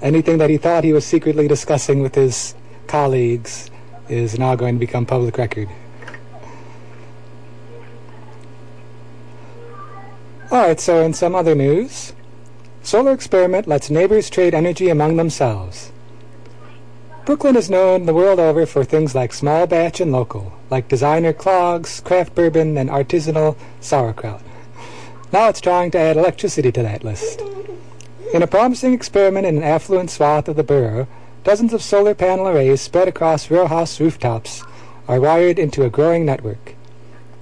Anything 0.00 0.38
that 0.38 0.48
he 0.48 0.56
thought 0.56 0.84
he 0.84 0.92
was 0.92 1.04
secretly 1.04 1.48
discussing 1.48 2.02
with 2.02 2.14
his 2.14 2.54
colleagues 2.86 3.70
is 4.08 4.38
now 4.38 4.54
going 4.54 4.76
to 4.76 4.78
become 4.78 5.04
public 5.04 5.36
record. 5.36 5.68
Alright, 10.50 10.80
so 10.80 11.02
in 11.02 11.12
some 11.12 11.34
other 11.34 11.54
news, 11.54 12.14
solar 12.82 13.12
experiment 13.12 13.66
lets 13.66 13.90
neighbors 13.90 14.30
trade 14.30 14.54
energy 14.54 14.88
among 14.88 15.16
themselves. 15.16 15.92
Brooklyn 17.28 17.56
is 17.56 17.68
known 17.68 18.06
the 18.06 18.14
world 18.14 18.40
over 18.40 18.64
for 18.64 18.84
things 18.84 19.14
like 19.14 19.34
small 19.34 19.66
batch 19.66 20.00
and 20.00 20.10
local, 20.10 20.54
like 20.70 20.88
designer 20.88 21.34
clogs, 21.34 22.00
craft 22.00 22.34
bourbon, 22.34 22.78
and 22.78 22.88
artisanal 22.88 23.54
sauerkraut. 23.82 24.40
Now 25.30 25.50
it's 25.50 25.60
trying 25.60 25.90
to 25.90 25.98
add 25.98 26.16
electricity 26.16 26.72
to 26.72 26.82
that 26.84 27.04
list. 27.04 27.42
In 28.32 28.42
a 28.42 28.46
promising 28.46 28.94
experiment 28.94 29.44
in 29.44 29.58
an 29.58 29.62
affluent 29.62 30.10
swath 30.10 30.48
of 30.48 30.56
the 30.56 30.62
borough, 30.62 31.06
dozens 31.44 31.74
of 31.74 31.82
solar 31.82 32.14
panel 32.14 32.48
arrays 32.48 32.80
spread 32.80 33.08
across 33.08 33.50
row 33.50 33.66
house 33.66 34.00
rooftops 34.00 34.62
are 35.06 35.20
wired 35.20 35.58
into 35.58 35.84
a 35.84 35.90
growing 35.90 36.24
network. 36.24 36.76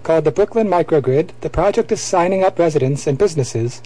Called 0.02 0.24
the 0.24 0.32
Brooklyn 0.32 0.66
Microgrid, 0.66 1.30
the 1.42 1.48
project 1.48 1.92
is 1.92 2.00
signing 2.00 2.42
up 2.42 2.58
residents 2.58 3.06
and 3.06 3.16
businesses 3.16 3.82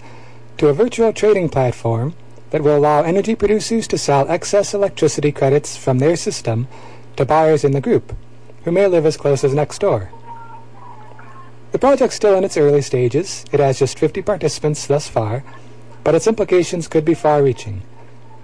to 0.57 0.67
a 0.67 0.73
virtual 0.73 1.13
trading 1.13 1.47
platform 1.47 2.15
that 2.51 2.61
will 2.61 2.77
allow 2.77 3.01
energy 3.01 3.35
producers 3.35 3.87
to 3.87 3.97
sell 3.97 4.29
excess 4.29 4.73
electricity 4.73 5.31
credits 5.31 5.75
from 5.75 5.99
their 5.99 6.15
system 6.15 6.67
to 7.15 7.25
buyers 7.25 7.63
in 7.63 7.71
the 7.71 7.81
group, 7.81 8.15
who 8.63 8.71
may 8.71 8.87
live 8.87 9.05
as 9.05 9.17
close 9.17 9.43
as 9.43 9.53
next 9.53 9.79
door. 9.79 10.11
The 11.71 11.79
project's 11.79 12.15
still 12.15 12.35
in 12.35 12.43
its 12.43 12.57
early 12.57 12.81
stages. 12.81 13.45
It 13.51 13.59
has 13.59 13.79
just 13.79 13.97
50 13.97 14.21
participants 14.21 14.85
thus 14.85 15.07
far, 15.07 15.43
but 16.03 16.15
its 16.15 16.27
implications 16.27 16.87
could 16.87 17.05
be 17.05 17.13
far 17.13 17.41
reaching. 17.41 17.81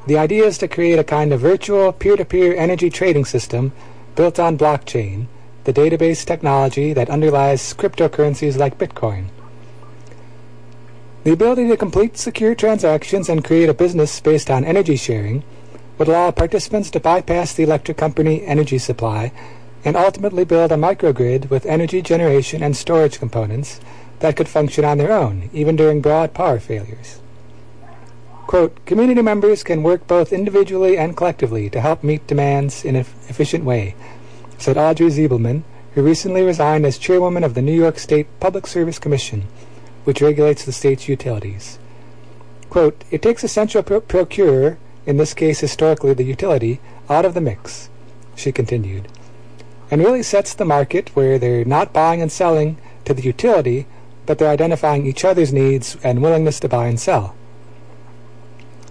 The 0.08 0.18
idea 0.18 0.46
is 0.46 0.58
to 0.60 0.68
create 0.68 1.00
a 1.00 1.04
kind 1.04 1.34
of 1.34 1.42
virtual 1.42 1.92
peer 1.92 2.16
to 2.16 2.24
peer 2.24 2.56
energy 2.56 2.90
trading 2.90 3.26
system 3.26 3.74
built 4.16 4.40
on 4.40 4.58
blockchain 4.58 5.28
the 5.68 5.74
database 5.74 6.24
technology 6.24 6.94
that 6.94 7.10
underlies 7.10 7.74
cryptocurrencies 7.74 8.58
like 8.58 8.78
Bitcoin. 8.78 9.26
The 11.28 11.34
ability 11.34 11.68
to 11.68 11.76
complete 11.76 12.16
secure 12.16 12.56
transactions 12.56 13.28
and 13.28 13.44
create 13.44 13.68
a 13.68 13.74
business 13.74 14.22
based 14.22 14.50
on 14.50 14.64
energy 14.64 14.96
sharing 14.96 15.44
would 15.98 16.08
allow 16.08 16.32
participants 16.32 16.90
to 16.92 17.02
bypass 17.02 17.52
the 17.52 17.64
electric 17.64 17.98
company 17.98 18.46
energy 18.46 18.78
supply 18.78 19.34
and 19.84 19.98
ultimately 19.98 20.46
build 20.46 20.72
a 20.72 20.76
microgrid 20.76 21.50
with 21.50 21.66
energy 21.66 22.02
generation 22.02 22.64
and 22.64 22.78
storage 22.78 23.20
components 23.20 23.82
that 24.20 24.38
could 24.38 24.48
function 24.48 24.86
on 24.86 25.00
their 25.00 25.12
own, 25.12 25.50
even 25.52 25.76
during 25.76 26.00
broad 26.00 26.34
power 26.34 26.62
failures. 26.62 27.20
Quote, 28.48 28.86
community 28.86 29.22
members 29.22 29.64
can 29.64 29.84
work 29.84 30.08
both 30.08 30.32
individually 30.32 30.98
and 30.98 31.18
collectively 31.18 31.70
to 31.72 31.82
help 31.82 32.06
meet 32.06 32.26
demands 32.26 32.86
in 32.86 32.96
an 32.96 33.06
efficient 33.28 33.66
way, 33.66 33.96
said 34.58 34.78
Audrey 34.78 35.08
Zibelman, 35.08 35.64
who 35.94 36.04
recently 36.04 36.42
resigned 36.42 36.86
as 36.86 36.98
chairwoman 36.98 37.44
of 37.44 37.54
the 37.54 37.62
New 37.62 37.76
York 37.76 38.00
State 38.00 38.28
Public 38.40 38.66
Service 38.66 38.98
Commission, 38.98 39.46
which 40.08 40.22
regulates 40.22 40.64
the 40.64 40.72
state's 40.72 41.10
utilities. 41.10 41.80
Quote, 42.70 43.04
it 43.12 43.22
takes 43.22 43.44
a 43.44 43.48
central 43.50 43.84
pro- 43.84 44.00
procurer, 44.00 44.78
in 45.06 45.18
this 45.18 45.34
case 45.34 45.60
historically 45.60 46.14
the 46.14 46.24
utility, 46.24 46.80
out 47.10 47.26
of 47.26 47.34
the 47.34 47.42
mix, 47.42 47.90
she 48.34 48.54
continued, 48.54 49.10
and 49.92 50.02
really 50.02 50.24
sets 50.24 50.54
the 50.54 50.64
market 50.64 51.14
where 51.14 51.38
they're 51.38 51.66
not 51.66 51.92
buying 51.92 52.22
and 52.22 52.32
selling 52.32 52.78
to 53.04 53.14
the 53.14 53.22
utility, 53.22 53.86
but 54.26 54.38
they're 54.38 54.48
identifying 54.48 55.06
each 55.06 55.26
other's 55.26 55.52
needs 55.52 55.98
and 56.06 56.22
willingness 56.22 56.62
to 56.62 56.70
buy 56.70 56.88
and 56.88 57.02
sell. 57.02 57.36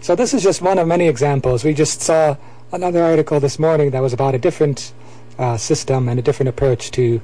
So 0.02 0.14
this 0.14 0.34
is 0.34 0.42
just 0.42 0.60
one 0.60 0.78
of 0.78 0.86
many 0.86 1.08
examples. 1.08 1.64
We 1.64 1.72
just 1.72 2.02
saw 2.02 2.36
another 2.72 3.02
article 3.02 3.40
this 3.40 3.58
morning 3.58 3.90
that 3.92 4.02
was 4.02 4.12
about 4.12 4.34
a 4.34 4.38
different 4.38 4.92
uh, 5.38 5.56
system 5.56 6.10
and 6.10 6.18
a 6.18 6.22
different 6.22 6.50
approach 6.50 6.90
to 6.90 7.22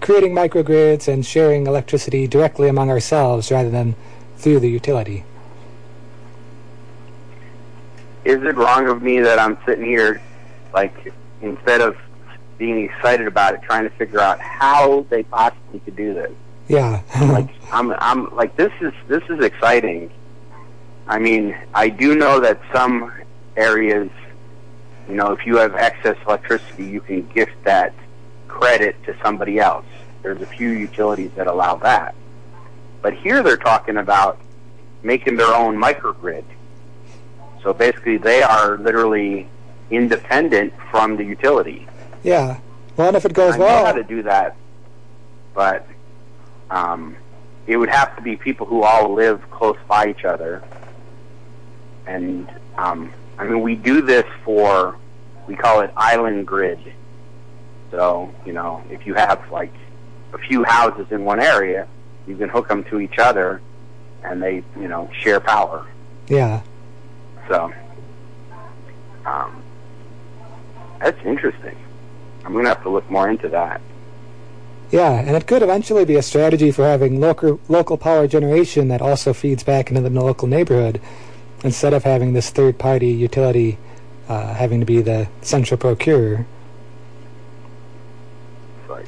creating 0.00 0.34
microgrids 0.34 1.08
and 1.08 1.24
sharing 1.24 1.66
electricity 1.66 2.26
directly 2.26 2.68
among 2.68 2.90
ourselves 2.90 3.50
rather 3.50 3.70
than 3.70 3.94
through 4.36 4.60
the 4.60 4.70
utility. 4.70 5.24
Is 8.24 8.42
it 8.42 8.56
wrong 8.56 8.88
of 8.88 9.02
me 9.02 9.20
that 9.20 9.38
I'm 9.38 9.56
sitting 9.64 9.84
here, 9.84 10.20
like, 10.74 11.12
instead 11.42 11.80
of 11.80 11.96
being 12.58 12.84
excited 12.84 13.26
about 13.26 13.54
it, 13.54 13.62
trying 13.62 13.84
to 13.84 13.90
figure 13.90 14.20
out 14.20 14.40
how 14.40 15.06
they 15.10 15.22
possibly 15.22 15.80
could 15.80 15.96
do 15.96 16.14
this? 16.14 16.32
Yeah. 16.68 17.02
like, 17.20 17.48
I'm, 17.72 17.92
I'm 17.98 18.34
like, 18.34 18.56
this 18.56 18.72
is 18.80 18.92
this 19.06 19.22
is 19.28 19.44
exciting. 19.44 20.10
I 21.06 21.20
mean, 21.20 21.56
I 21.72 21.88
do 21.88 22.16
know 22.16 22.40
that 22.40 22.60
some 22.72 23.12
areas, 23.56 24.10
you 25.08 25.14
know, 25.14 25.30
if 25.30 25.46
you 25.46 25.56
have 25.58 25.76
excess 25.76 26.16
electricity, 26.26 26.84
you 26.84 27.00
can 27.00 27.28
gift 27.28 27.52
that 27.62 27.94
credit 28.56 28.96
to 29.04 29.14
somebody 29.22 29.58
else. 29.58 29.84
There's 30.22 30.40
a 30.40 30.46
few 30.46 30.70
utilities 30.70 31.30
that 31.36 31.46
allow 31.46 31.76
that. 31.76 32.14
But 33.02 33.14
here 33.14 33.42
they're 33.42 33.56
talking 33.56 33.98
about 33.98 34.40
making 35.02 35.36
their 35.36 35.54
own 35.54 35.76
microgrid. 35.76 36.44
So 37.62 37.72
basically, 37.72 38.16
they 38.16 38.42
are 38.42 38.78
literally 38.78 39.48
independent 39.90 40.72
from 40.90 41.16
the 41.16 41.24
utility. 41.24 41.86
Yeah. 42.22 42.58
Well, 42.96 43.08
and 43.08 43.16
if 43.16 43.24
it 43.24 43.34
goes 43.34 43.56
well. 43.58 43.68
I 43.68 43.80
know 43.80 43.86
how 43.86 43.92
to 43.92 44.04
do 44.04 44.22
that, 44.22 44.56
but 45.54 45.86
um, 46.70 47.16
it 47.66 47.76
would 47.76 47.90
have 47.90 48.16
to 48.16 48.22
be 48.22 48.36
people 48.36 48.66
who 48.66 48.82
all 48.82 49.12
live 49.12 49.48
close 49.50 49.78
by 49.86 50.08
each 50.08 50.24
other. 50.24 50.62
And 52.06 52.48
um, 52.78 53.12
I 53.38 53.44
mean, 53.44 53.60
we 53.60 53.74
do 53.74 54.00
this 54.00 54.24
for 54.44 54.96
we 55.46 55.56
call 55.56 55.80
it 55.80 55.90
island 55.96 56.46
grid. 56.46 56.78
So 57.90 58.32
you 58.44 58.52
know, 58.52 58.82
if 58.90 59.06
you 59.06 59.14
have 59.14 59.50
like 59.50 59.72
a 60.32 60.38
few 60.38 60.64
houses 60.64 61.06
in 61.10 61.24
one 61.24 61.40
area, 61.40 61.86
you 62.26 62.36
can 62.36 62.48
hook 62.48 62.68
them 62.68 62.84
to 62.84 63.00
each 63.00 63.18
other, 63.18 63.60
and 64.24 64.42
they 64.42 64.62
you 64.78 64.88
know 64.88 65.10
share 65.12 65.40
power. 65.40 65.86
yeah. 66.28 66.62
So 67.48 67.72
um, 69.24 69.62
that's 71.00 71.24
interesting. 71.24 71.76
I'm 72.44 72.52
gonna 72.52 72.68
have 72.68 72.82
to 72.82 72.90
look 72.90 73.08
more 73.10 73.28
into 73.28 73.48
that. 73.50 73.80
Yeah, 74.90 75.12
and 75.12 75.36
it 75.36 75.46
could 75.46 75.62
eventually 75.62 76.04
be 76.04 76.14
a 76.14 76.22
strategy 76.22 76.70
for 76.70 76.84
having 76.84 77.20
local 77.20 77.60
local 77.68 77.96
power 77.96 78.26
generation 78.26 78.88
that 78.88 79.02
also 79.02 79.32
feeds 79.32 79.64
back 79.64 79.90
into 79.90 80.00
the 80.00 80.10
local 80.10 80.46
neighborhood, 80.48 81.00
instead 81.64 81.92
of 81.92 82.04
having 82.04 82.32
this 82.32 82.50
third 82.50 82.78
party 82.78 83.08
utility 83.08 83.78
uh, 84.28 84.54
having 84.54 84.80
to 84.80 84.86
be 84.86 85.00
the 85.02 85.28
central 85.42 85.78
procurer. 85.78 86.46
It's 88.80 88.90
like 88.90 89.06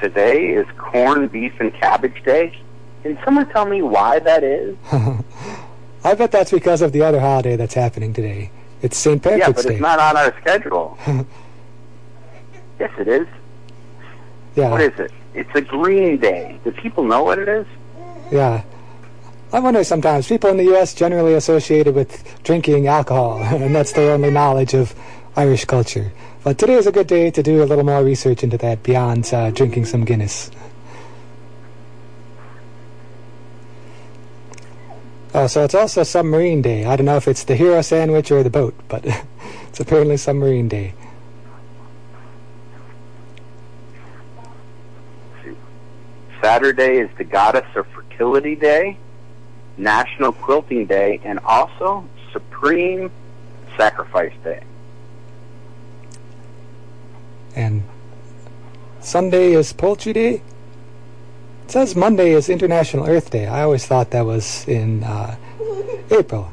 today 0.00 0.48
is 0.50 0.66
corn, 0.78 1.28
beef, 1.28 1.52
and 1.60 1.72
cabbage 1.74 2.22
day. 2.24 2.56
Can 3.02 3.18
someone 3.24 3.48
tell 3.50 3.66
me 3.66 3.82
why 3.82 4.18
that 4.20 4.42
is? 4.44 4.76
I 6.04 6.14
bet 6.14 6.30
that's 6.32 6.50
because 6.50 6.82
of 6.82 6.92
the 6.92 7.02
other 7.02 7.20
holiday 7.20 7.56
that's 7.56 7.74
happening 7.74 8.12
today. 8.12 8.50
It's 8.82 8.96
St. 8.96 9.22
Patrick's 9.22 9.40
Day. 9.44 9.46
yeah, 9.48 9.52
but 9.52 9.62
Day. 9.68 9.72
it's 9.74 9.80
not 9.82 9.98
on 9.98 10.16
our 10.16 10.34
schedule. 10.40 10.98
yes, 12.78 12.90
it 12.98 13.08
is. 13.08 13.26
yeah, 14.54 14.70
What 14.70 14.80
is 14.80 14.98
it? 14.98 15.12
It's 15.34 15.50
a 15.54 15.60
green 15.60 16.18
day. 16.18 16.58
Do 16.64 16.72
people 16.72 17.04
know 17.04 17.22
what 17.22 17.38
it 17.38 17.48
is? 17.48 17.66
yeah. 18.32 18.62
I 19.52 19.58
wonder 19.58 19.82
sometimes 19.82 20.28
people 20.28 20.48
in 20.50 20.56
the 20.58 20.64
U.S. 20.66 20.94
generally 20.94 21.34
associated 21.34 21.92
with 21.94 22.40
drinking 22.44 22.86
alcohol, 22.86 23.38
and 23.42 23.74
that's 23.74 23.92
their 23.92 24.12
only 24.12 24.30
knowledge 24.30 24.74
of 24.74 24.94
Irish 25.36 25.64
culture. 25.64 26.12
But 26.42 26.56
today 26.56 26.74
is 26.74 26.86
a 26.86 26.92
good 26.92 27.06
day 27.06 27.30
to 27.30 27.42
do 27.42 27.62
a 27.62 27.66
little 27.66 27.84
more 27.84 28.02
research 28.02 28.42
into 28.42 28.56
that 28.58 28.82
beyond 28.82 29.28
uh, 29.32 29.50
drinking 29.50 29.84
some 29.84 30.06
Guinness. 30.06 30.50
Oh, 35.34 35.46
so 35.46 35.64
it's 35.64 35.74
also 35.74 36.02
Submarine 36.02 36.62
Day. 36.62 36.86
I 36.86 36.96
don't 36.96 37.04
know 37.04 37.16
if 37.16 37.28
it's 37.28 37.44
the 37.44 37.56
hero 37.56 37.82
sandwich 37.82 38.30
or 38.30 38.42
the 38.42 38.50
boat, 38.50 38.74
but 38.88 39.04
it's 39.68 39.80
apparently 39.80 40.16
Submarine 40.16 40.66
Day. 40.66 40.94
Saturday 46.42 47.00
is 47.00 47.10
the 47.18 47.24
Goddess 47.24 47.66
of 47.76 47.86
Fertility 47.88 48.56
Day, 48.56 48.96
National 49.76 50.32
Quilting 50.32 50.86
Day, 50.86 51.20
and 51.22 51.38
also 51.40 52.08
Supreme 52.32 53.10
Sacrifice 53.76 54.32
Day. 54.42 54.64
And 57.54 57.82
Sunday 59.00 59.52
is 59.52 59.72
Poultry 59.72 60.12
Day. 60.12 60.42
It 61.64 61.70
says 61.70 61.96
Monday 61.96 62.32
is 62.32 62.48
International 62.48 63.08
Earth 63.08 63.30
Day. 63.30 63.46
I 63.46 63.62
always 63.62 63.86
thought 63.86 64.10
that 64.10 64.26
was 64.26 64.66
in 64.68 65.04
uh, 65.04 65.36
April. 66.10 66.52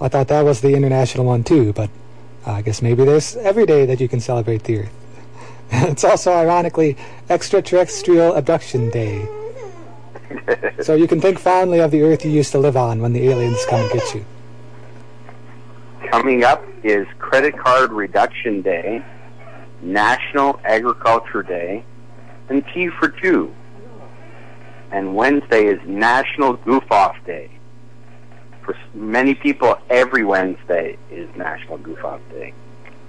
I 0.00 0.08
thought 0.08 0.28
that 0.28 0.42
was 0.42 0.60
the 0.60 0.74
international 0.74 1.24
one 1.24 1.44
too, 1.44 1.72
but 1.72 1.90
uh, 2.46 2.52
I 2.52 2.62
guess 2.62 2.82
maybe 2.82 3.04
there's 3.04 3.36
every 3.36 3.66
day 3.66 3.86
that 3.86 4.00
you 4.00 4.08
can 4.08 4.20
celebrate 4.20 4.64
the 4.64 4.80
Earth. 4.80 4.94
it's 5.70 6.04
also 6.04 6.32
ironically 6.32 6.96
Extraterrestrial 7.28 8.34
Abduction 8.34 8.90
Day. 8.90 9.28
So 10.82 10.94
you 10.94 11.08
can 11.08 11.20
think 11.20 11.38
fondly 11.38 11.80
of 11.80 11.90
the 11.90 12.02
Earth 12.02 12.24
you 12.24 12.30
used 12.30 12.52
to 12.52 12.58
live 12.58 12.76
on 12.76 13.00
when 13.00 13.12
the 13.12 13.28
aliens 13.28 13.64
come 13.68 13.80
and 13.80 13.92
get 13.92 14.14
you. 14.14 14.24
Coming 16.10 16.44
up 16.44 16.64
is 16.84 17.06
Credit 17.18 17.56
Card 17.56 17.92
Reduction 17.92 18.62
Day, 18.62 19.04
National 19.82 20.60
Agriculture 20.64 21.42
Day, 21.42 21.84
and 22.48 22.64
Tea 22.72 22.88
for 22.88 23.08
Two. 23.08 23.54
And 24.90 25.14
Wednesday 25.14 25.66
is 25.66 25.80
National 25.86 26.54
Goof 26.54 26.90
Off 26.90 27.16
Day. 27.26 27.50
For 28.62 28.76
many 28.94 29.34
people, 29.34 29.76
every 29.90 30.24
Wednesday 30.24 30.96
is 31.10 31.28
National 31.36 31.78
Goof 31.78 32.04
Off 32.04 32.20
Day, 32.30 32.54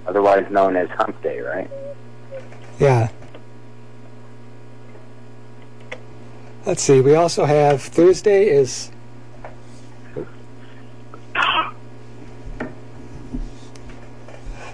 otherwise 0.06 0.50
known 0.50 0.76
as 0.76 0.88
Hump 0.90 1.20
Day, 1.22 1.40
right? 1.40 1.70
Yeah. 2.78 3.08
Let's 6.66 6.82
see. 6.82 7.00
We 7.00 7.14
also 7.14 7.44
have 7.44 7.82
Thursday 7.82 8.48
is. 8.50 8.90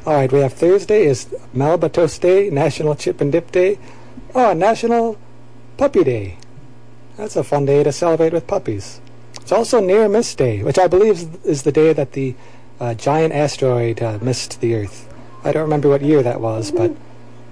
All 0.06 0.14
right, 0.14 0.30
we 0.30 0.40
have 0.40 0.52
Thursday 0.52 1.04
is 1.06 1.34
Melba 1.54 1.88
Toast 1.88 2.20
Day, 2.20 2.50
National 2.50 2.94
Chip 2.94 3.20
and 3.20 3.32
Dip 3.32 3.50
Day, 3.52 3.78
oh, 4.34 4.52
National 4.52 5.16
Puppy 5.78 6.04
Day. 6.04 6.36
That's 7.16 7.36
a 7.36 7.44
fun 7.44 7.64
day 7.64 7.82
to 7.82 7.92
celebrate 7.92 8.32
with 8.32 8.46
puppies. 8.46 9.00
It's 9.40 9.52
also 9.52 9.80
Near 9.80 10.08
Miss 10.08 10.34
Day, 10.34 10.62
which 10.62 10.78
I 10.78 10.88
believe 10.88 11.36
is 11.44 11.62
the 11.62 11.72
day 11.72 11.92
that 11.94 12.12
the 12.12 12.34
uh, 12.80 12.94
giant 12.94 13.32
asteroid 13.32 14.02
uh, 14.02 14.18
missed 14.20 14.60
the 14.60 14.74
Earth. 14.74 15.08
I 15.42 15.52
don't 15.52 15.62
remember 15.62 15.88
what 15.88 16.02
year 16.02 16.22
that 16.22 16.40
was, 16.40 16.70
but 16.70 16.90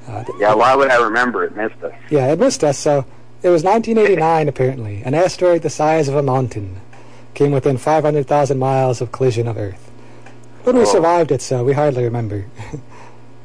uh, 0.09 0.25
th- 0.25 0.39
Yeah, 0.41 0.55
why 0.55 0.75
would 0.75 0.91
I 0.91 1.03
remember 1.03 1.45
it? 1.45 1.55
Missed 1.57 1.83
us. 1.83 1.93
yeah, 2.11 2.33
it 2.33 2.39
missed 2.39 2.65
us. 2.65 2.77
So 2.79 3.07
it 3.43 3.49
was 3.51 3.63
1989, 3.65 4.49
apparently. 4.49 5.03
An 5.05 5.15
asteroid 5.15 5.63
the 5.63 5.71
size 5.71 6.09
of 6.09 6.17
a 6.17 6.23
mountain 6.23 6.81
came 7.35 7.53
within 7.53 7.79
500,000 7.79 8.59
miles 8.59 9.01
of 9.01 9.13
collision 9.13 9.47
of 9.49 9.57
Earth. 9.57 9.91
But 10.65 10.75
we 10.75 10.83
Oh. 10.83 10.85
survived 10.85 11.31
it, 11.33 11.43
so 11.43 11.65
we 11.65 11.73
hardly 11.73 12.05
remember. 12.05 12.45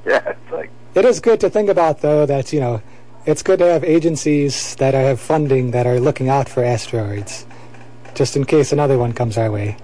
Yeah, 0.05 0.21
it's 0.29 0.51
like 0.53 0.69
It 0.95 1.03
is 1.03 1.19
good 1.19 1.41
to 1.41 1.49
think 1.49 1.67
about, 1.69 1.99
though, 1.99 2.25
that, 2.25 2.53
you 2.53 2.61
know, 2.61 2.81
it's 3.25 3.43
good 3.43 3.59
to 3.59 3.65
have 3.65 3.83
agencies 3.83 4.73
that 4.75 4.93
have 4.93 5.19
funding 5.19 5.71
that 5.71 5.85
are 5.85 5.99
looking 5.99 6.29
out 6.29 6.47
for 6.47 6.63
asteroids, 6.63 7.45
just 8.15 8.37
in 8.37 8.45
case 8.45 8.71
another 8.71 8.97
one 8.97 9.11
comes 9.11 9.37
our 9.37 9.51
way. 9.51 9.75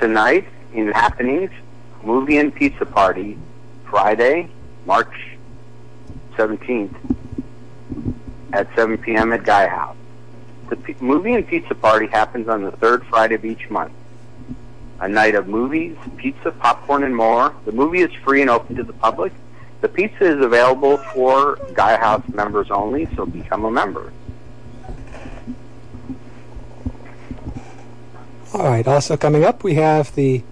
tonight 0.00 0.46
in 0.72 0.86
happenings, 0.92 1.50
movie 2.04 2.38
and 2.38 2.54
pizza 2.54 2.86
party, 2.86 3.36
Friday, 3.90 4.48
March 4.86 5.36
17th 6.36 6.94
at 8.52 8.66
7 8.76 8.96
p.m. 8.98 9.32
at 9.32 9.42
Gaia 9.44 9.68
House. 9.68 9.96
The 10.68 10.76
p- 10.76 10.96
movie 11.00 11.34
and 11.34 11.46
pizza 11.46 11.74
party 11.74 12.06
happens 12.06 12.48
on 12.48 12.62
the 12.62 12.72
third 12.72 13.06
Friday 13.06 13.34
of 13.34 13.44
each 13.44 13.70
month. 13.70 13.92
A 15.00 15.08
night 15.08 15.34
of 15.34 15.48
movies, 15.48 15.96
pizza, 16.16 16.50
popcorn, 16.50 17.04
and 17.04 17.14
more. 17.14 17.54
The 17.64 17.72
movie 17.72 18.00
is 18.00 18.12
free 18.24 18.42
and 18.42 18.50
open 18.50 18.76
to 18.76 18.82
the 18.82 18.92
public. 18.92 19.32
The 19.80 19.88
pizza 19.88 20.24
is 20.24 20.44
available 20.44 20.98
for 20.98 21.56
Gaia 21.74 21.98
House 21.98 22.26
members 22.28 22.70
only, 22.70 23.06
so 23.14 23.24
become 23.24 23.64
a 23.64 23.70
member. 23.70 24.12
All 28.54 28.64
right, 28.64 28.86
also 28.86 29.16
coming 29.16 29.44
up, 29.44 29.62
we 29.62 29.74
have 29.74 30.14
the 30.14 30.42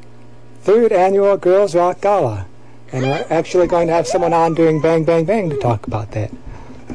third 0.61 0.93
annual 0.93 1.37
Girls 1.37 1.75
Rock 1.75 2.01
Gala. 2.01 2.47
And 2.93 3.05
we're 3.05 3.27
actually 3.31 3.67
going 3.67 3.89
to 3.89 3.95
have 3.95 4.07
someone 4.07 4.33
on 4.33 4.55
doing 4.55 4.81
Bang 4.81 5.05
Bang 5.05 5.25
Bang 5.25 5.51
to 5.51 5.57
talk 5.59 5.87
about 5.87 6.13
that. 6.13 6.31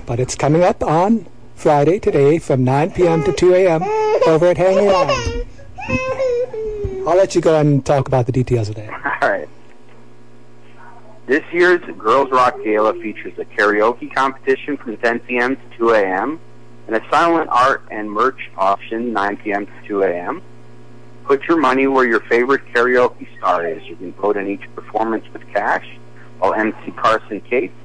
But 0.05 0.19
it's 0.19 0.35
coming 0.35 0.63
up 0.63 0.81
on 0.83 1.25
Friday 1.61 1.99
today 1.99 2.39
from 2.39 2.63
9 2.63 2.89
p.m. 2.89 3.23
to 3.23 3.31
2 3.31 3.53
a.m. 3.53 3.83
over 4.25 4.47
at 4.47 4.57
Hangar 4.57 4.81
9. 4.81 5.45
I'll 7.07 7.15
let 7.15 7.35
you 7.35 7.41
go 7.41 7.59
and 7.59 7.85
talk 7.85 8.07
about 8.07 8.25
the 8.25 8.31
details 8.31 8.69
of 8.69 8.75
that. 8.75 8.89
All 9.21 9.29
right. 9.29 9.47
This 11.27 11.43
year's 11.53 11.81
Girls 11.99 12.31
Rock 12.31 12.55
Gala 12.63 12.93
features 12.95 13.37
a 13.37 13.45
karaoke 13.45 14.11
competition 14.11 14.75
from 14.75 14.97
10 14.97 15.19
p.m. 15.19 15.55
to 15.55 15.77
2 15.77 15.89
a.m. 15.91 16.39
and 16.87 16.95
a 16.95 17.09
silent 17.11 17.47
art 17.51 17.83
and 17.91 18.11
merch 18.11 18.49
auction 18.57 19.13
9 19.13 19.37
p.m. 19.37 19.67
to 19.67 19.87
2 19.87 20.01
a.m. 20.01 20.41
Put 21.25 21.43
your 21.43 21.57
money 21.57 21.85
where 21.85 22.07
your 22.07 22.21
favorite 22.21 22.65
karaoke 22.73 23.27
star 23.37 23.67
is. 23.67 23.83
You 23.83 23.95
can 23.97 24.13
vote 24.13 24.35
in 24.35 24.47
each 24.47 24.63
performance 24.73 25.25
with 25.31 25.47
cash, 25.53 25.87
while 26.39 26.55
MC 26.55 26.89
Carson 26.93 27.39
Cates 27.41 27.75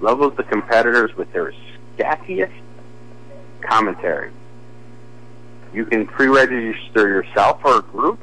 levels 0.00 0.34
the 0.38 0.44
competitors 0.44 1.14
with 1.16 1.30
their 1.34 1.52
scattiest 1.94 2.54
commentary. 3.60 4.32
You 5.72 5.84
can 5.84 6.06
pre-register 6.06 7.08
yourself 7.08 7.60
or 7.64 7.78
a 7.78 7.82
group. 7.82 8.18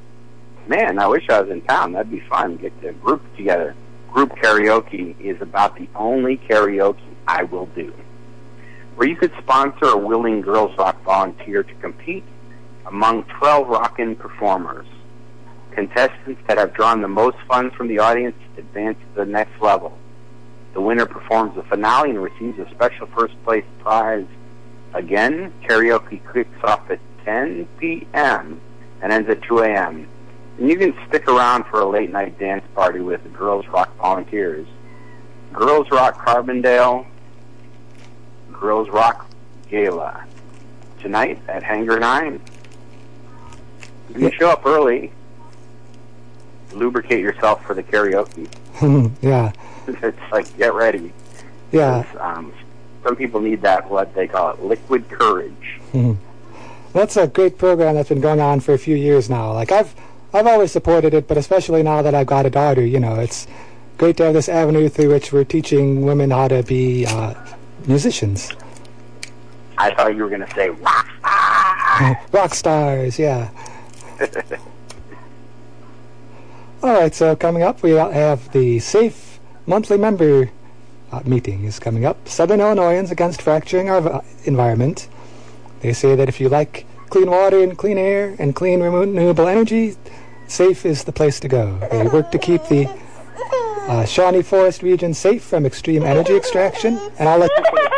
Man, 0.68 1.00
I 1.00 1.08
wish 1.08 1.30
I 1.30 1.42
was 1.42 1.50
in 1.50 1.62
town. 1.62 1.94
That'd 1.94 2.12
be 2.12 2.20
fun. 2.22 2.58
Get 2.58 2.80
the 2.82 2.92
group 2.94 3.22
together. 3.38 3.76
Group 4.12 4.32
karaoke 4.36 5.20
is 5.20 5.42
about 5.42 5.78
the 5.78 5.88
only 5.96 6.38
karaoke 6.38 7.00
I 7.28 7.44
will 7.44 7.68
do. 7.68 7.94
Where 8.96 9.08
you 9.08 9.16
could 9.16 9.32
sponsor 9.38 9.86
a 9.86 9.98
willing 9.98 10.42
Girls 10.42 10.78
Rock 10.78 11.02
volunteer 11.04 11.64
to 11.64 11.74
compete 11.76 12.24
among 12.86 13.24
12 13.40 13.68
rockin' 13.68 14.16
performers. 14.16 14.88
Contestants 15.72 16.42
that 16.48 16.58
have 16.58 16.74
drawn 16.74 17.02
the 17.02 17.08
most 17.08 17.38
funds 17.48 17.76
from 17.76 17.88
the 17.88 18.00
audience 18.00 18.36
advance 18.58 18.98
to 19.00 19.24
the 19.24 19.26
next 19.26 19.62
level. 19.62 19.98
The 20.74 20.82
winner 20.82 21.06
performs 21.06 21.56
the 21.56 21.64
finale 21.64 22.10
and 22.10 22.22
receives 22.22 22.60
a 22.60 22.70
special 22.72 23.08
first 23.08 23.36
place 23.44 23.66
prize. 23.80 24.26
Again, 24.94 25.54
karaoke 25.64 26.22
kicks 26.34 26.64
off 26.64 26.90
at 26.90 27.00
10 27.26 27.68
p.m. 27.80 28.60
and 29.02 29.12
ends 29.14 29.30
at 29.30 29.42
2 29.44 29.60
a.m. 29.60 30.08
And 30.58 30.70
you 30.70 30.78
can 30.78 30.96
stick 31.08 31.28
around 31.28 31.66
for 31.66 31.82
a 31.82 31.86
late 31.86 32.12
night 32.12 32.40
dance 32.40 32.64
party 32.74 33.00
with 33.00 33.22
the 33.24 33.30
Girls 33.30 33.68
Rock 33.68 33.96
volunteers. 33.98 34.68
Girls 35.54 35.90
Rock 35.92 36.26
Carbondale, 36.26 37.06
Girls 38.52 38.90
Rock 38.90 39.30
Gala. 39.70 40.26
Tonight 41.00 41.40
at 41.48 41.62
Hangar 41.64 42.00
9. 42.00 42.42
If 44.10 44.18
You 44.18 44.32
show 44.32 44.50
up 44.50 44.66
early. 44.66 45.12
Lubricate 46.74 47.22
yourself 47.22 47.64
for 47.66 47.74
the 47.74 47.84
karaoke. 47.84 48.48
yeah, 49.22 49.52
it's 49.88 50.18
like, 50.32 50.58
get 50.58 50.74
ready. 50.74 51.14
yeah. 51.72 52.04
Um, 52.20 52.54
some 53.08 53.16
people 53.16 53.40
need 53.40 53.62
that, 53.62 53.90
what 53.90 54.14
they 54.14 54.28
call 54.28 54.52
it, 54.52 54.62
liquid 54.62 55.10
courage. 55.10 55.80
That's 56.92 57.16
a 57.16 57.26
great 57.28 57.58
program 57.58 57.96
that's 57.96 58.10
been 58.10 58.20
going 58.20 58.42
on 58.42 58.60
for 58.60 58.74
a 58.74 58.78
few 58.78 58.98
years 58.98 59.30
now. 59.30 59.54
Like 59.54 59.72
I've 59.72 59.96
I've 60.34 60.46
always 60.46 60.74
supported 60.74 61.14
it, 61.14 61.26
but 61.26 61.38
especially 61.38 61.84
now 61.84 62.02
that 62.02 62.14
I've 62.14 62.28
got 62.28 62.46
a 62.46 62.50
daughter, 62.50 62.86
you 62.86 63.00
know, 63.00 63.16
it's 63.16 63.48
great 63.98 64.18
to 64.18 64.26
have 64.26 64.34
this 64.34 64.50
avenue 64.50 64.90
through 64.90 65.14
which 65.14 65.32
we're 65.32 65.46
teaching 65.46 66.02
women 66.02 66.32
how 66.32 66.50
to 66.50 66.64
be 66.64 67.06
uh, 67.06 67.34
musicians, 67.86 68.52
I 69.78 69.94
thought 69.94 70.14
you 70.14 70.24
were 70.24 70.30
going 70.30 70.46
to 70.46 70.54
say 70.54 70.70
rock 70.70 71.08
star. 71.20 72.26
rock 72.34 72.54
stars. 72.56 73.18
Yeah. 73.18 73.50
All 76.84 76.94
right. 76.94 77.16
So 77.16 77.38
coming 77.38 77.64
up, 77.64 77.84
we 77.84 77.92
have 77.92 78.52
the 78.52 78.80
Safe 78.80 79.40
monthly 79.66 79.98
member 79.98 80.50
uh, 81.12 81.22
meeting 81.26 81.64
is 81.66 81.80
coming 81.80 82.06
up. 82.06 82.28
Southern 82.28 82.60
Illinoisans 82.62 83.12
against 83.12 83.42
fracturing 83.42 83.90
our 83.90 84.02
v- 84.02 84.20
environment. 84.46 85.08
They 85.82 85.94
say 85.94 86.16
that 86.16 86.28
if 86.28 86.40
you 86.40 86.50
like 86.50 86.86
clean 87.10 87.30
water 87.30 87.62
and 87.64 87.78
clean 87.78 87.98
air 87.98 88.36
and 88.40 88.56
clean 88.56 88.82
renewable 88.82 89.48
energy, 89.48 89.96
safe 90.48 90.86
is 90.86 91.04
the 91.04 91.12
place 91.12 91.40
to 91.42 91.48
go. 91.48 91.78
They 91.92 92.08
work 92.08 92.32
to 92.32 92.40
keep 92.40 92.64
the 92.66 92.90
uh, 93.88 94.06
Shawnee 94.06 94.42
Forest 94.42 94.82
region 94.84 95.14
safe 95.14 95.44
from 95.44 95.66
extreme 95.66 96.04
energy 96.04 96.36
extraction, 96.36 96.98
and 97.20 97.30
I'll 97.30 97.40
let 97.40 97.52
you. 97.58 97.64